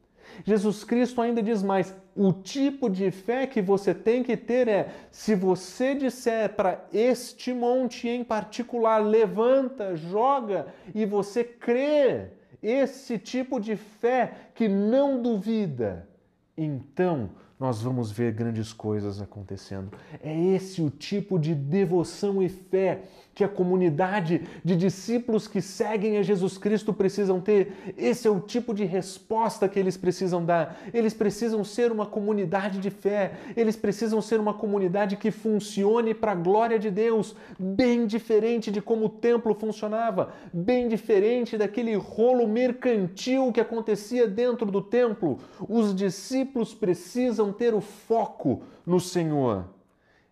Jesus 0.46 0.84
Cristo 0.84 1.22
ainda 1.22 1.41
diz 1.41 1.62
mais: 1.63 1.96
o 2.15 2.34
tipo 2.34 2.89
de 2.89 3.12
fé 3.12 3.48
que 3.48 3.62
você 3.62 3.94
tem 3.94 4.24
que 4.24 4.36
ter 4.36 4.67
é: 4.67 4.89
se 5.12 5.36
você 5.36 5.96
disser 5.96 6.56
para 6.56 6.86
este 6.94 7.54
monte 7.54 8.08
em 8.08 8.24
particular, 8.24 8.98
levanta, 9.00 9.96
joga, 9.96 10.67
e 10.94 11.06
você 11.06 11.44
crê, 11.44 12.28
esse 12.62 13.17
tipo 13.17 13.60
de 13.60 13.76
fé 13.76 14.34
que 14.54 14.67
não 14.67 15.22
duvida, 15.22 16.08
então 16.56 17.30
nós 17.62 17.80
vamos 17.80 18.12
ver 18.12 18.34
grandes 18.34 18.74
coisas 18.74 19.22
acontecendo. 19.22 19.96
É 20.24 20.36
esse 20.36 20.82
o 20.82 20.89
tipo 20.89 21.38
de 21.38 21.54
devoção 21.54 22.41
e 22.41 22.50
fé 22.50 23.04
que 23.34 23.44
a 23.44 23.48
comunidade 23.48 24.41
de 24.63 24.76
discípulos 24.76 25.48
que 25.48 25.62
seguem 25.62 26.17
a 26.17 26.22
Jesus 26.22 26.58
Cristo 26.58 26.94
precisam 26.94 27.39
ter. 27.39 27.94
Esse 27.98 28.28
é 28.28 28.32
o 28.32 28.39
tipo 28.39 28.74
de 28.74 28.84
resposta 28.84 29.70
que 29.70 29.80
eles 29.80 29.96
precisam 29.96 30.44
dar. 30.44 30.80
Eles 30.94 31.13
precisam 31.13 31.63
ser 31.63 31.91
uma 31.91 32.06
comunidade 32.06 32.80
de 32.80 32.89
fé, 32.89 33.34
eles 33.56 33.76
precisam 33.76 34.22
ser 34.22 34.39
uma 34.39 34.54
comunidade 34.54 35.15
que 35.15 35.32
funcione 35.32 36.13
para 36.13 36.34
a 36.34 36.36
glória 36.36 36.78
de 36.78 36.91
Deus, 36.91 37.36
bem 37.58 38.06
diferente 38.06 38.72
de 38.72 38.82
como 38.82 39.06
o 39.06 39.10
templo 39.10 39.54
funcionava, 39.54 40.34
bem 40.52 40.88
diferente 40.88 41.58
daquele 41.58 41.96
rolo 41.96 42.48
mercantil 42.48 43.52
que 43.52 43.62
acontecia 43.62 44.28
dentro 44.28 44.70
do 44.70 44.82
templo. 44.82 45.39
Os 45.67 45.96
discípulos 45.96 46.74
precisam 46.74 47.54
ter 47.54 47.74
o 47.74 47.82
foco 47.82 48.62
no 48.86 49.00
Senhor. 49.00 49.65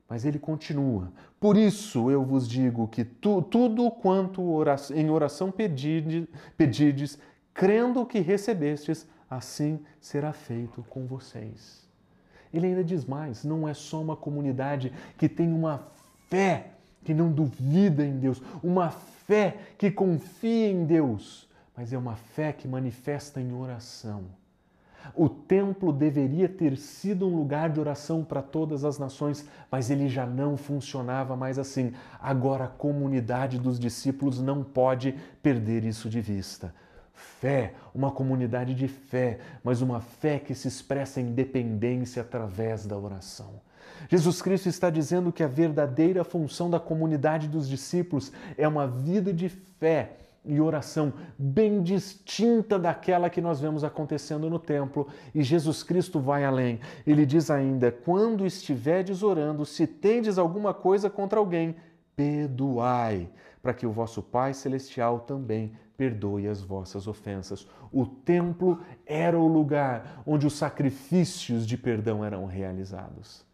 Mas 0.10 0.26
ele 0.26 0.40
continua. 0.40 1.14
Por 1.40 1.56
isso 1.56 2.10
eu 2.10 2.26
vos 2.26 2.50
digo 2.50 2.88
que 2.88 3.06
tu, 3.06 3.44
tudo 3.44 3.92
quanto 3.92 4.42
oração, 4.42 4.98
em 4.98 5.10
oração 5.10 5.52
pedirdes, 5.52 6.28
pedirdes, 6.58 7.20
crendo 7.54 8.06
que 8.06 8.20
recebestes, 8.20 9.08
assim 9.30 9.80
será 10.02 10.34
feito 10.34 10.84
com 10.90 11.06
vocês. 11.06 11.88
Ele 12.52 12.68
ainda 12.68 12.84
diz 12.84 13.06
mais: 13.06 13.44
não 13.44 13.70
é 13.70 13.74
só 13.76 14.02
uma 14.02 14.16
comunidade 14.16 14.92
que 15.18 15.30
tem 15.30 15.54
uma 15.54 15.88
fé 16.28 16.72
que 17.04 17.14
não 17.14 17.32
duvida 17.32 18.04
em 18.04 18.18
Deus, 18.18 18.42
uma 18.64 18.90
fé 18.90 19.58
que 19.78 19.92
confia 19.92 20.72
em 20.72 20.86
Deus, 20.86 21.48
mas 21.78 21.94
é 21.94 21.98
uma 21.98 22.16
fé 22.16 22.52
que 22.52 22.68
manifesta 22.68 23.40
em 23.40 23.54
oração. 23.54 24.24
O 25.16 25.28
templo 25.28 25.92
deveria 25.92 26.48
ter 26.48 26.78
sido 26.78 27.28
um 27.28 27.36
lugar 27.36 27.70
de 27.70 27.80
oração 27.80 28.24
para 28.24 28.42
todas 28.42 28.86
as 28.86 28.98
nações, 28.98 29.46
mas 29.72 29.90
ele 29.90 30.08
já 30.08 30.26
não 30.26 30.56
funcionava 30.56 31.36
mais 31.36 31.58
assim. 31.60 31.94
Agora 32.22 32.66
a 32.66 32.70
comunidade 32.70 33.60
dos 33.60 33.80
discípulos 33.80 34.40
não 34.40 34.64
pode 34.64 35.16
perder 35.42 35.84
isso 35.84 36.10
de 36.10 36.22
vista. 36.22 36.74
Fé, 37.14 37.74
uma 37.94 38.12
comunidade 38.12 38.74
de 38.74 38.88
fé, 38.88 39.40
mas 39.64 39.82
uma 39.82 40.00
fé 40.00 40.40
que 40.40 40.56
se 40.56 40.68
expressa 40.68 41.20
em 41.20 41.34
dependência 41.34 42.22
através 42.22 42.86
da 42.86 42.98
oração. 42.98 43.62
Jesus 44.08 44.42
Cristo 44.42 44.70
está 44.70 44.90
dizendo 44.90 45.32
que 45.32 45.44
a 45.44 45.48
verdadeira 45.48 46.24
função 46.24 46.70
da 46.70 46.80
comunidade 46.80 47.48
dos 47.48 47.68
discípulos 47.68 48.32
é 48.58 48.68
uma 48.68 48.88
vida 48.88 49.34
de 49.34 49.50
fé 49.50 50.14
e 50.50 50.60
oração 50.60 51.14
bem 51.38 51.84
distinta 51.84 52.80
daquela 52.80 53.30
que 53.30 53.40
nós 53.40 53.62
vemos 53.62 53.84
acontecendo 53.84 54.50
no 54.50 54.58
templo. 54.58 55.08
E 55.34 55.44
Jesus 55.44 55.84
Cristo 55.84 56.20
vai 56.20 56.44
além. 56.44 56.80
Ele 57.06 57.24
diz 57.24 57.52
ainda: 57.52 57.92
quando 57.92 58.48
estiverdes 58.48 59.22
orando, 59.22 59.64
se 59.64 59.86
tendes 59.86 60.40
alguma 60.40 60.74
coisa 60.74 61.08
contra 61.08 61.40
alguém, 61.40 61.76
perdoai, 62.16 63.30
para 63.62 63.76
que 63.76 63.86
o 63.86 63.92
vosso 63.92 64.24
Pai 64.24 64.56
Celestial 64.56 65.20
também 65.20 65.72
perdoe 65.96 66.48
as 66.48 66.62
vossas 66.62 67.08
ofensas. 67.08 67.68
O 67.92 68.06
templo 68.06 68.80
era 69.06 69.38
o 69.38 69.48
lugar 69.48 70.24
onde 70.26 70.48
os 70.48 70.54
sacrifícios 70.54 71.68
de 71.68 71.78
perdão 71.78 72.26
eram 72.26 72.46
realizados. 72.46 73.46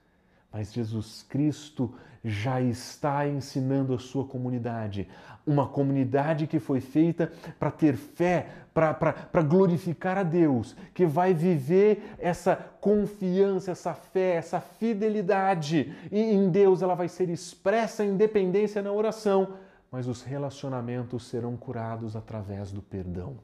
Mas 0.51 0.71
Jesus 0.71 1.23
Cristo 1.27 1.93
já 2.23 2.61
está 2.61 3.27
ensinando 3.27 3.93
a 3.93 3.99
sua 3.99 4.25
comunidade, 4.25 5.07
uma 5.45 5.67
comunidade 5.67 6.47
que 6.47 6.59
foi 6.59 6.81
feita 6.81 7.31
para 7.59 7.69
ter 7.69 7.95
fé, 7.95 8.47
para 8.73 9.41
glorificar 9.41 10.17
a 10.17 10.23
Deus, 10.23 10.75
que 10.93 11.05
vai 11.05 11.33
viver 11.33 12.15
essa 12.19 12.55
confiança, 12.81 13.71
essa 13.71 13.93
fé, 13.93 14.35
essa 14.35 14.59
fidelidade 14.59 15.95
e 16.11 16.19
em 16.19 16.49
Deus, 16.49 16.81
ela 16.81 16.95
vai 16.95 17.07
ser 17.07 17.29
expressa 17.29 18.03
em 18.03 18.17
dependência 18.17 18.81
na 18.81 18.91
oração, 18.91 19.53
mas 19.91 20.07
os 20.07 20.23
relacionamentos 20.23 21.27
serão 21.27 21.55
curados 21.55 22.15
através 22.15 22.71
do 22.71 22.81
perdão. 22.81 23.37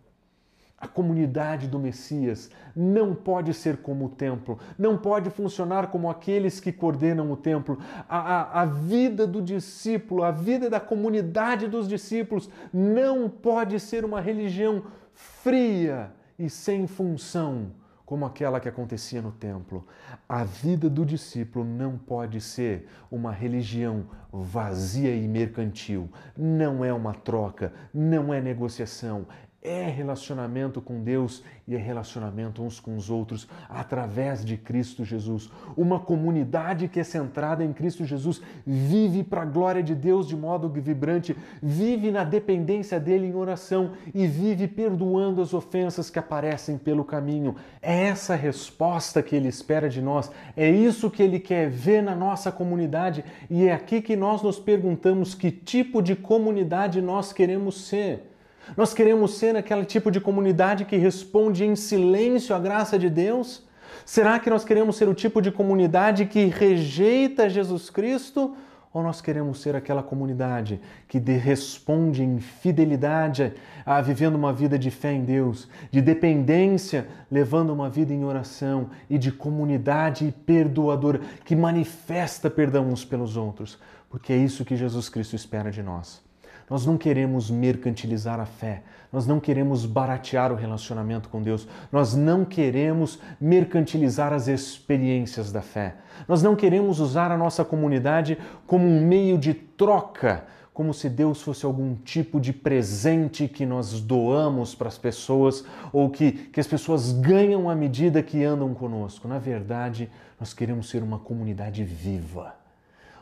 A 0.81 0.87
comunidade 0.87 1.67
do 1.67 1.77
Messias 1.77 2.49
não 2.75 3.13
pode 3.13 3.53
ser 3.53 3.77
como 3.77 4.05
o 4.05 4.09
templo, 4.09 4.57
não 4.79 4.97
pode 4.97 5.29
funcionar 5.29 5.91
como 5.91 6.09
aqueles 6.09 6.59
que 6.59 6.71
coordenam 6.71 7.31
o 7.31 7.37
templo. 7.37 7.77
A, 8.09 8.17
a, 8.17 8.61
a, 8.63 8.65
vida 8.65 9.27
do 9.27 9.43
discípulo, 9.43 10.23
a 10.23 10.31
vida 10.31 10.71
da 10.71 10.79
comunidade 10.79 11.67
dos 11.67 11.87
discípulos 11.87 12.49
não 12.73 13.29
pode 13.29 13.79
ser 13.79 14.03
uma 14.03 14.19
religião 14.19 14.81
fria 15.13 16.11
e 16.39 16.49
sem 16.49 16.87
função, 16.87 17.67
como 18.03 18.25
aquela 18.25 18.59
que 18.59 18.67
acontecia 18.67 19.21
no 19.21 19.31
templo. 19.31 19.85
A 20.27 20.43
vida 20.43 20.89
do 20.89 21.05
discípulo 21.05 21.63
não 21.63 21.95
pode 21.95 22.41
ser 22.41 22.87
uma 23.11 23.31
religião 23.31 24.05
vazia 24.33 25.15
e 25.15 25.27
mercantil. 25.27 26.09
Não 26.35 26.83
é 26.83 26.91
uma 26.91 27.13
troca, 27.13 27.71
não 27.93 28.33
é 28.33 28.41
negociação, 28.41 29.27
é 29.63 29.87
relacionamento 29.87 30.81
com 30.81 31.03
Deus 31.03 31.43
e 31.67 31.75
é 31.75 31.77
relacionamento 31.77 32.63
uns 32.63 32.79
com 32.79 32.95
os 32.95 33.11
outros 33.11 33.47
através 33.69 34.43
de 34.43 34.57
Cristo 34.57 35.05
Jesus. 35.05 35.51
Uma 35.77 35.99
comunidade 35.99 36.87
que 36.87 36.99
é 36.99 37.03
centrada 37.03 37.63
em 37.63 37.71
Cristo 37.71 38.03
Jesus 38.03 38.41
vive 38.65 39.23
para 39.23 39.43
a 39.43 39.45
glória 39.45 39.83
de 39.83 39.93
Deus 39.93 40.27
de 40.27 40.35
modo 40.35 40.67
vibrante, 40.67 41.37
vive 41.61 42.09
na 42.09 42.23
dependência 42.23 42.99
dele 42.99 43.27
em 43.27 43.35
oração 43.35 43.91
e 44.15 44.25
vive 44.25 44.67
perdoando 44.67 45.41
as 45.43 45.53
ofensas 45.53 46.09
que 46.09 46.17
aparecem 46.17 46.77
pelo 46.77 47.05
caminho. 47.05 47.55
É 47.83 48.05
essa 48.05 48.35
resposta 48.35 49.21
que 49.21 49.35
ele 49.35 49.47
espera 49.47 49.87
de 49.87 50.01
nós, 50.01 50.31
é 50.57 50.69
isso 50.69 51.11
que 51.11 51.21
ele 51.21 51.39
quer 51.39 51.69
ver 51.69 52.01
na 52.01 52.15
nossa 52.15 52.51
comunidade 52.51 53.23
e 53.47 53.67
é 53.67 53.73
aqui 53.73 54.01
que 54.01 54.15
nós 54.15 54.41
nos 54.41 54.57
perguntamos 54.57 55.35
que 55.35 55.51
tipo 55.51 56.01
de 56.01 56.15
comunidade 56.15 56.99
nós 56.99 57.31
queremos 57.31 57.87
ser. 57.87 58.30
Nós 58.77 58.93
queremos 58.93 59.35
ser 59.35 59.55
aquele 59.55 59.85
tipo 59.85 60.11
de 60.11 60.19
comunidade 60.19 60.85
que 60.85 60.95
responde 60.95 61.63
em 61.63 61.75
silêncio 61.75 62.55
à 62.55 62.59
graça 62.59 62.97
de 62.97 63.09
Deus? 63.09 63.63
Será 64.05 64.39
que 64.39 64.49
nós 64.49 64.63
queremos 64.63 64.95
ser 64.95 65.07
o 65.07 65.13
tipo 65.13 65.41
de 65.41 65.51
comunidade 65.51 66.25
que 66.25 66.45
rejeita 66.45 67.49
Jesus 67.49 67.89
Cristo? 67.89 68.55
Ou 68.93 69.01
nós 69.01 69.21
queremos 69.21 69.61
ser 69.61 69.73
aquela 69.73 70.03
comunidade 70.03 70.81
que 71.07 71.17
responde 71.17 72.23
em 72.23 72.39
fidelidade 72.39 73.53
a 73.85 74.01
vivendo 74.01 74.35
uma 74.35 74.51
vida 74.51 74.77
de 74.77 74.91
fé 74.91 75.13
em 75.13 75.23
Deus, 75.23 75.67
de 75.89 76.01
dependência, 76.01 77.07
levando 77.31 77.71
uma 77.71 77.89
vida 77.89 78.13
em 78.13 78.25
oração 78.25 78.89
e 79.09 79.17
de 79.17 79.31
comunidade 79.31 80.33
perdoadora, 80.45 81.21
que 81.45 81.55
manifesta 81.55 82.49
perdão 82.49 82.89
uns 82.89 83.05
pelos 83.05 83.37
outros, 83.37 83.79
porque 84.09 84.33
é 84.33 84.37
isso 84.37 84.65
que 84.65 84.75
Jesus 84.75 85.07
Cristo 85.07 85.37
espera 85.37 85.71
de 85.71 85.81
nós. 85.81 86.30
Nós 86.71 86.85
não 86.85 86.97
queremos 86.97 87.51
mercantilizar 87.51 88.39
a 88.39 88.45
fé, 88.45 88.83
nós 89.11 89.27
não 89.27 89.41
queremos 89.41 89.85
baratear 89.85 90.53
o 90.53 90.55
relacionamento 90.55 91.27
com 91.27 91.41
Deus, 91.41 91.67
nós 91.91 92.15
não 92.15 92.45
queremos 92.45 93.19
mercantilizar 93.41 94.31
as 94.31 94.47
experiências 94.47 95.51
da 95.51 95.61
fé, 95.61 95.95
nós 96.29 96.41
não 96.41 96.55
queremos 96.55 97.01
usar 97.01 97.29
a 97.29 97.37
nossa 97.37 97.65
comunidade 97.65 98.37
como 98.65 98.87
um 98.87 99.05
meio 99.05 99.37
de 99.37 99.53
troca, 99.53 100.45
como 100.73 100.93
se 100.93 101.09
Deus 101.09 101.41
fosse 101.41 101.65
algum 101.65 101.93
tipo 101.93 102.39
de 102.39 102.53
presente 102.53 103.49
que 103.49 103.65
nós 103.65 103.99
doamos 103.99 104.73
para 104.73 104.87
as 104.87 104.97
pessoas 104.97 105.65
ou 105.91 106.09
que, 106.09 106.31
que 106.31 106.59
as 106.61 106.67
pessoas 106.67 107.11
ganham 107.11 107.69
à 107.69 107.75
medida 107.75 108.23
que 108.23 108.45
andam 108.45 108.73
conosco. 108.73 109.27
Na 109.27 109.39
verdade, 109.39 110.09
nós 110.39 110.53
queremos 110.53 110.89
ser 110.89 111.03
uma 111.03 111.19
comunidade 111.19 111.83
viva 111.83 112.60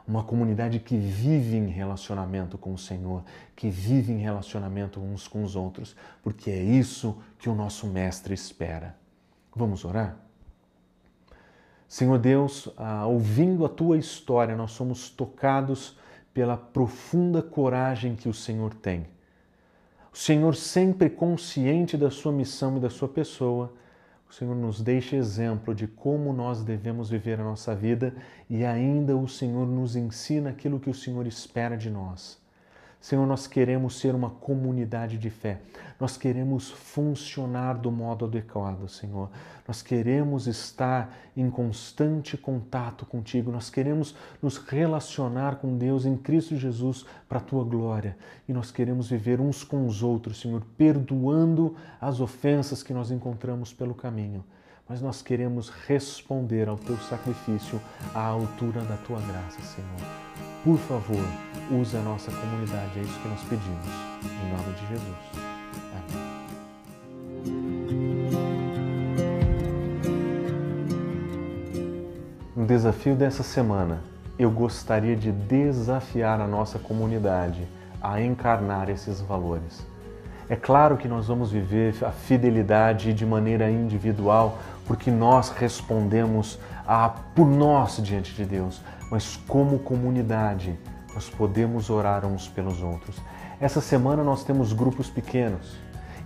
uma 0.10 0.24
comunidade 0.24 0.80
que 0.80 0.98
vive 0.98 1.56
em 1.56 1.68
relacionamento 1.68 2.58
com 2.58 2.74
o 2.74 2.78
Senhor, 2.80 3.24
que 3.56 3.70
vive 3.70 4.12
em 4.12 4.18
relacionamento 4.18 5.00
uns 5.00 5.28
com 5.28 5.44
os 5.44 5.56
outros, 5.56 5.96
porque 6.24 6.50
é 6.50 6.60
isso 6.60 7.22
que 7.38 7.48
o 7.48 7.54
nosso 7.54 7.86
Mestre 7.86 8.34
espera. 8.34 8.96
Vamos 9.56 9.86
orar? 9.86 10.18
Senhor 11.88 12.18
Deus, 12.18 12.70
ah, 12.76 13.06
ouvindo 13.06 13.64
a 13.64 13.70
tua 13.70 13.98
história, 14.00 14.56
nós 14.56 14.72
somos 14.72 15.12
tocados 15.12 15.96
pela 16.34 16.58
profunda 16.58 17.44
coragem 17.44 18.16
que 18.16 18.28
o 18.28 18.34
Senhor 18.34 18.74
tem. 18.74 19.06
O 20.12 20.18
Senhor, 20.18 20.56
sempre 20.56 21.08
consciente 21.08 21.96
da 21.96 22.10
sua 22.10 22.32
missão 22.32 22.78
e 22.78 22.80
da 22.80 22.90
sua 22.90 23.08
pessoa, 23.08 23.74
o 24.30 24.34
Senhor 24.34 24.56
nos 24.56 24.80
deixa 24.80 25.16
exemplo 25.16 25.74
de 25.74 25.88
como 25.88 26.32
nós 26.32 26.64
devemos 26.64 27.10
viver 27.10 27.40
a 27.40 27.44
nossa 27.44 27.76
vida 27.76 28.14
e 28.48 28.64
ainda 28.64 29.18
o 29.18 29.28
Senhor 29.28 29.66
nos 29.66 29.96
ensina 29.96 30.52
aquilo 30.52 30.80
que 30.80 30.90
o 30.90 30.94
Senhor 30.94 31.26
espera 31.26 31.76
de 31.76 31.90
nós. 31.90 32.39
Senhor, 33.02 33.26
nós 33.26 33.48
queremos 33.48 33.98
ser 33.98 34.14
uma 34.14 34.30
comunidade 34.30 35.18
de 35.18 35.30
fé. 35.30 35.62
Nós 35.98 36.18
queremos 36.18 36.70
funcionar 36.70 37.78
do 37.78 37.90
modo 37.90 38.26
adequado, 38.26 38.90
Senhor. 38.90 39.30
Nós 39.66 39.82
queremos 39.82 40.48
estar 40.48 41.16
em 41.36 41.50
constante 41.50 42.36
contato 42.36 43.06
contigo. 43.06 43.52
Nós 43.52 43.70
queremos 43.70 44.16
nos 44.42 44.58
relacionar 44.58 45.58
com 45.58 45.78
Deus 45.78 46.06
em 46.06 46.18
Cristo 46.18 46.58
Jesus 46.58 47.06
para 47.28 47.38
a 47.38 47.42
tua 47.42 47.64
glória. 47.64 48.18
E 48.48 48.54
nós 48.54 48.70
queremos 48.70 49.10
viver 49.10 49.40
uns 49.40 49.64
com 49.64 49.88
os 49.88 50.04
outros, 50.04 50.42
Senhor, 50.42 50.62
perdoando 50.78 51.76
as 52.02 52.20
ofensas 52.20 52.84
que 52.84 52.94
nós 52.94 53.12
encontramos 53.12 53.74
pelo 53.74 53.96
caminho 53.96 54.44
mas 54.90 55.02
nós 55.02 55.22
queremos 55.22 55.70
responder 55.88 56.68
ao 56.68 56.76
teu 56.76 56.98
sacrifício 56.98 57.80
à 58.14 58.26
altura 58.26 58.82
da 58.82 58.98
tua 58.98 59.22
graça, 59.22 59.62
Senhor. 59.62 60.02
Por 60.64 60.80
favor, 60.80 61.24
use 61.72 61.96
a 61.96 62.02
nossa 62.02 62.32
comunidade, 62.32 62.98
é 62.98 63.04
isso 63.04 63.20
que 63.20 63.28
nós 63.28 63.42
pedimos. 63.44 63.86
Em 64.26 64.50
nome 64.50 64.74
de 64.74 64.88
Jesus. 64.88 65.16
Amém. 65.94 66.40
No 72.56 72.66
desafio 72.66 73.16
dessa 73.16 73.44
semana, 73.44 74.02
eu 74.40 74.50
gostaria 74.50 75.16
de 75.16 75.32
desafiar 75.32 76.42
a 76.42 76.48
nossa 76.48 76.80
comunidade 76.80 77.68
a 78.02 78.20
encarnar 78.20 78.90
esses 78.90 79.22
valores. 79.22 79.86
É 80.50 80.56
claro 80.56 80.98
que 80.98 81.08
nós 81.08 81.28
vamos 81.28 81.52
viver 81.52 81.94
a 82.04 82.10
fidelidade 82.10 83.14
de 83.14 83.24
maneira 83.24 83.70
individual, 83.70 84.58
porque 84.90 85.12
nós 85.12 85.50
respondemos 85.50 86.58
a, 86.88 87.10
por 87.10 87.46
nós 87.46 88.00
diante 88.02 88.34
de 88.34 88.44
Deus, 88.44 88.82
mas 89.12 89.38
como 89.48 89.78
comunidade 89.78 90.76
nós 91.14 91.30
podemos 91.30 91.92
orar 91.92 92.26
uns 92.26 92.48
pelos 92.48 92.82
outros. 92.82 93.16
Essa 93.62 93.82
semana 93.82 94.24
nós 94.24 94.44
temos 94.44 94.74
grupos 94.74 95.08
pequenos 95.08 95.78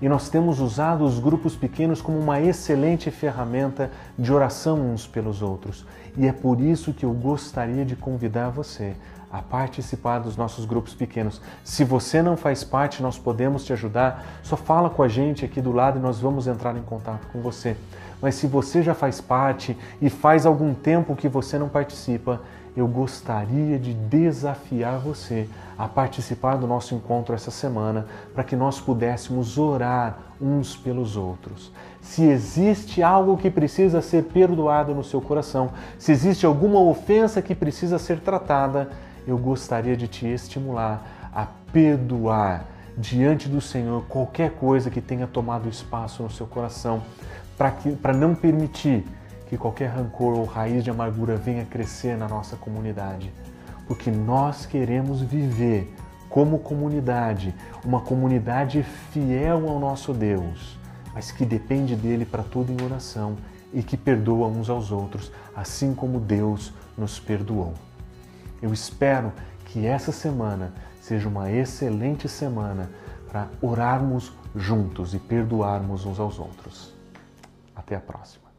e 0.02 0.08
nós 0.08 0.30
temos 0.30 0.62
usado 0.62 1.04
os 1.04 1.20
grupos 1.20 1.58
pequenos 1.58 2.02
como 2.02 2.18
uma 2.18 2.40
excelente 2.40 3.12
ferramenta 3.12 3.92
de 4.18 4.32
oração 4.32 4.80
uns 4.80 5.06
pelos 5.06 5.42
outros. 5.42 5.86
E 6.16 6.26
é 6.26 6.32
por 6.32 6.62
isso 6.62 6.94
que 6.94 7.06
eu 7.06 7.12
gostaria 7.12 7.84
de 7.84 7.98
convidar 7.98 8.50
você 8.50 8.96
a 9.30 9.42
participar 9.42 10.20
dos 10.20 10.38
nossos 10.38 10.64
grupos 10.64 10.94
pequenos. 10.94 11.42
Se 11.66 11.84
você 11.84 12.22
não 12.22 12.38
faz 12.38 12.64
parte, 12.64 13.04
nós 13.04 13.18
podemos 13.18 13.66
te 13.66 13.74
ajudar. 13.74 14.24
Só 14.42 14.56
fala 14.56 14.90
com 14.90 15.04
a 15.04 15.10
gente 15.10 15.44
aqui 15.44 15.60
do 15.60 15.74
lado 15.74 16.00
e 16.00 16.02
nós 16.02 16.20
vamos 16.20 16.48
entrar 16.48 16.78
em 16.78 16.84
contato 16.84 17.28
com 17.28 17.42
você. 17.42 17.76
Mas 18.24 18.36
se 18.36 18.48
você 18.48 18.82
já 18.82 18.94
faz 18.94 19.20
parte 19.20 19.78
e 20.02 20.10
faz 20.10 20.46
algum 20.46 20.74
tempo 20.74 21.14
que 21.14 21.28
você 21.28 21.60
não 21.60 21.68
participa, 21.68 22.40
eu 22.74 22.88
gostaria 22.88 23.78
de 23.78 23.94
desafiar 23.94 24.98
você 24.98 25.46
a 25.78 25.90
participar 25.90 26.56
do 26.56 26.66
nosso 26.66 26.96
encontro 26.96 27.36
essa 27.36 27.52
semana 27.52 28.06
para 28.34 28.46
que 28.46 28.56
nós 28.56 28.80
pudéssemos 28.80 29.58
orar 29.58 30.20
uns 30.40 30.74
pelos 30.74 31.18
outros. 31.18 31.70
Se 32.00 32.24
existe 32.24 33.04
algo 33.04 33.36
que 33.36 33.52
precisa 33.52 34.02
ser 34.02 34.24
perdoado 34.24 34.96
no 34.96 35.04
seu 35.04 35.20
coração, 35.20 35.72
se 36.00 36.14
existe 36.14 36.46
alguma 36.46 36.80
ofensa 36.80 37.42
que 37.42 37.54
precisa 37.54 38.00
ser 38.00 38.22
tratada, 38.22 38.90
eu 39.28 39.38
gostaria 39.38 39.98
de 39.98 40.08
te 40.08 40.26
estimular 40.28 41.30
a 41.36 41.46
perdoar 41.74 42.68
diante 42.98 43.50
do 43.50 43.60
Senhor 43.60 44.06
qualquer 44.08 44.52
coisa 44.52 44.90
que 44.90 45.02
tenha 45.02 45.28
tomado 45.28 45.68
espaço 45.68 46.24
no 46.24 46.30
seu 46.30 46.46
coração, 46.46 47.02
para 47.58 48.14
não 48.14 48.34
permitir 48.36 49.06
que 49.48 49.58
qualquer 49.58 49.88
rancor 49.90 50.34
ou 50.34 50.46
raiz 50.46 50.84
de 50.84 50.90
amargura 50.90 51.36
venha 51.38 51.66
crescer 51.66 52.18
na 52.18 52.28
nossa 52.28 52.56
comunidade. 52.56 53.32
Porque 53.88 54.10
nós 54.10 54.66
queremos 54.66 55.22
viver 55.22 55.94
como 56.30 56.58
comunidade, 56.58 57.54
uma 57.86 58.02
comunidade 58.02 58.82
fiel 59.12 59.70
ao 59.70 59.80
nosso 59.80 60.14
Deus, 60.14 60.80
mas 61.14 61.32
que 61.32 61.46
depende 61.46 61.96
dele 61.96 62.26
para 62.26 62.42
tudo 62.42 62.72
em 62.72 62.84
oração 62.84 63.38
e 63.72 63.84
que 63.84 63.96
perdoa 63.96 64.48
uns 64.48 64.70
aos 64.70 64.92
outros, 64.92 65.32
assim 65.56 65.94
como 65.94 66.20
Deus 66.20 66.74
nos 66.98 67.20
perdoou. 67.20 67.74
Eu 68.62 68.74
espero 68.74 69.32
que 69.66 69.86
essa 69.86 70.12
semana 70.12 70.74
seja 71.00 71.28
uma 71.28 71.52
excelente 71.52 72.28
semana 72.28 72.90
para 73.30 73.50
orarmos 73.62 74.32
juntos 74.56 75.14
e 75.14 75.20
perdoarmos 75.20 76.06
uns 76.06 76.20
aos 76.20 76.40
outros. 76.40 76.93
Até 77.84 77.98
a 77.98 78.02
próxima. 78.02 78.50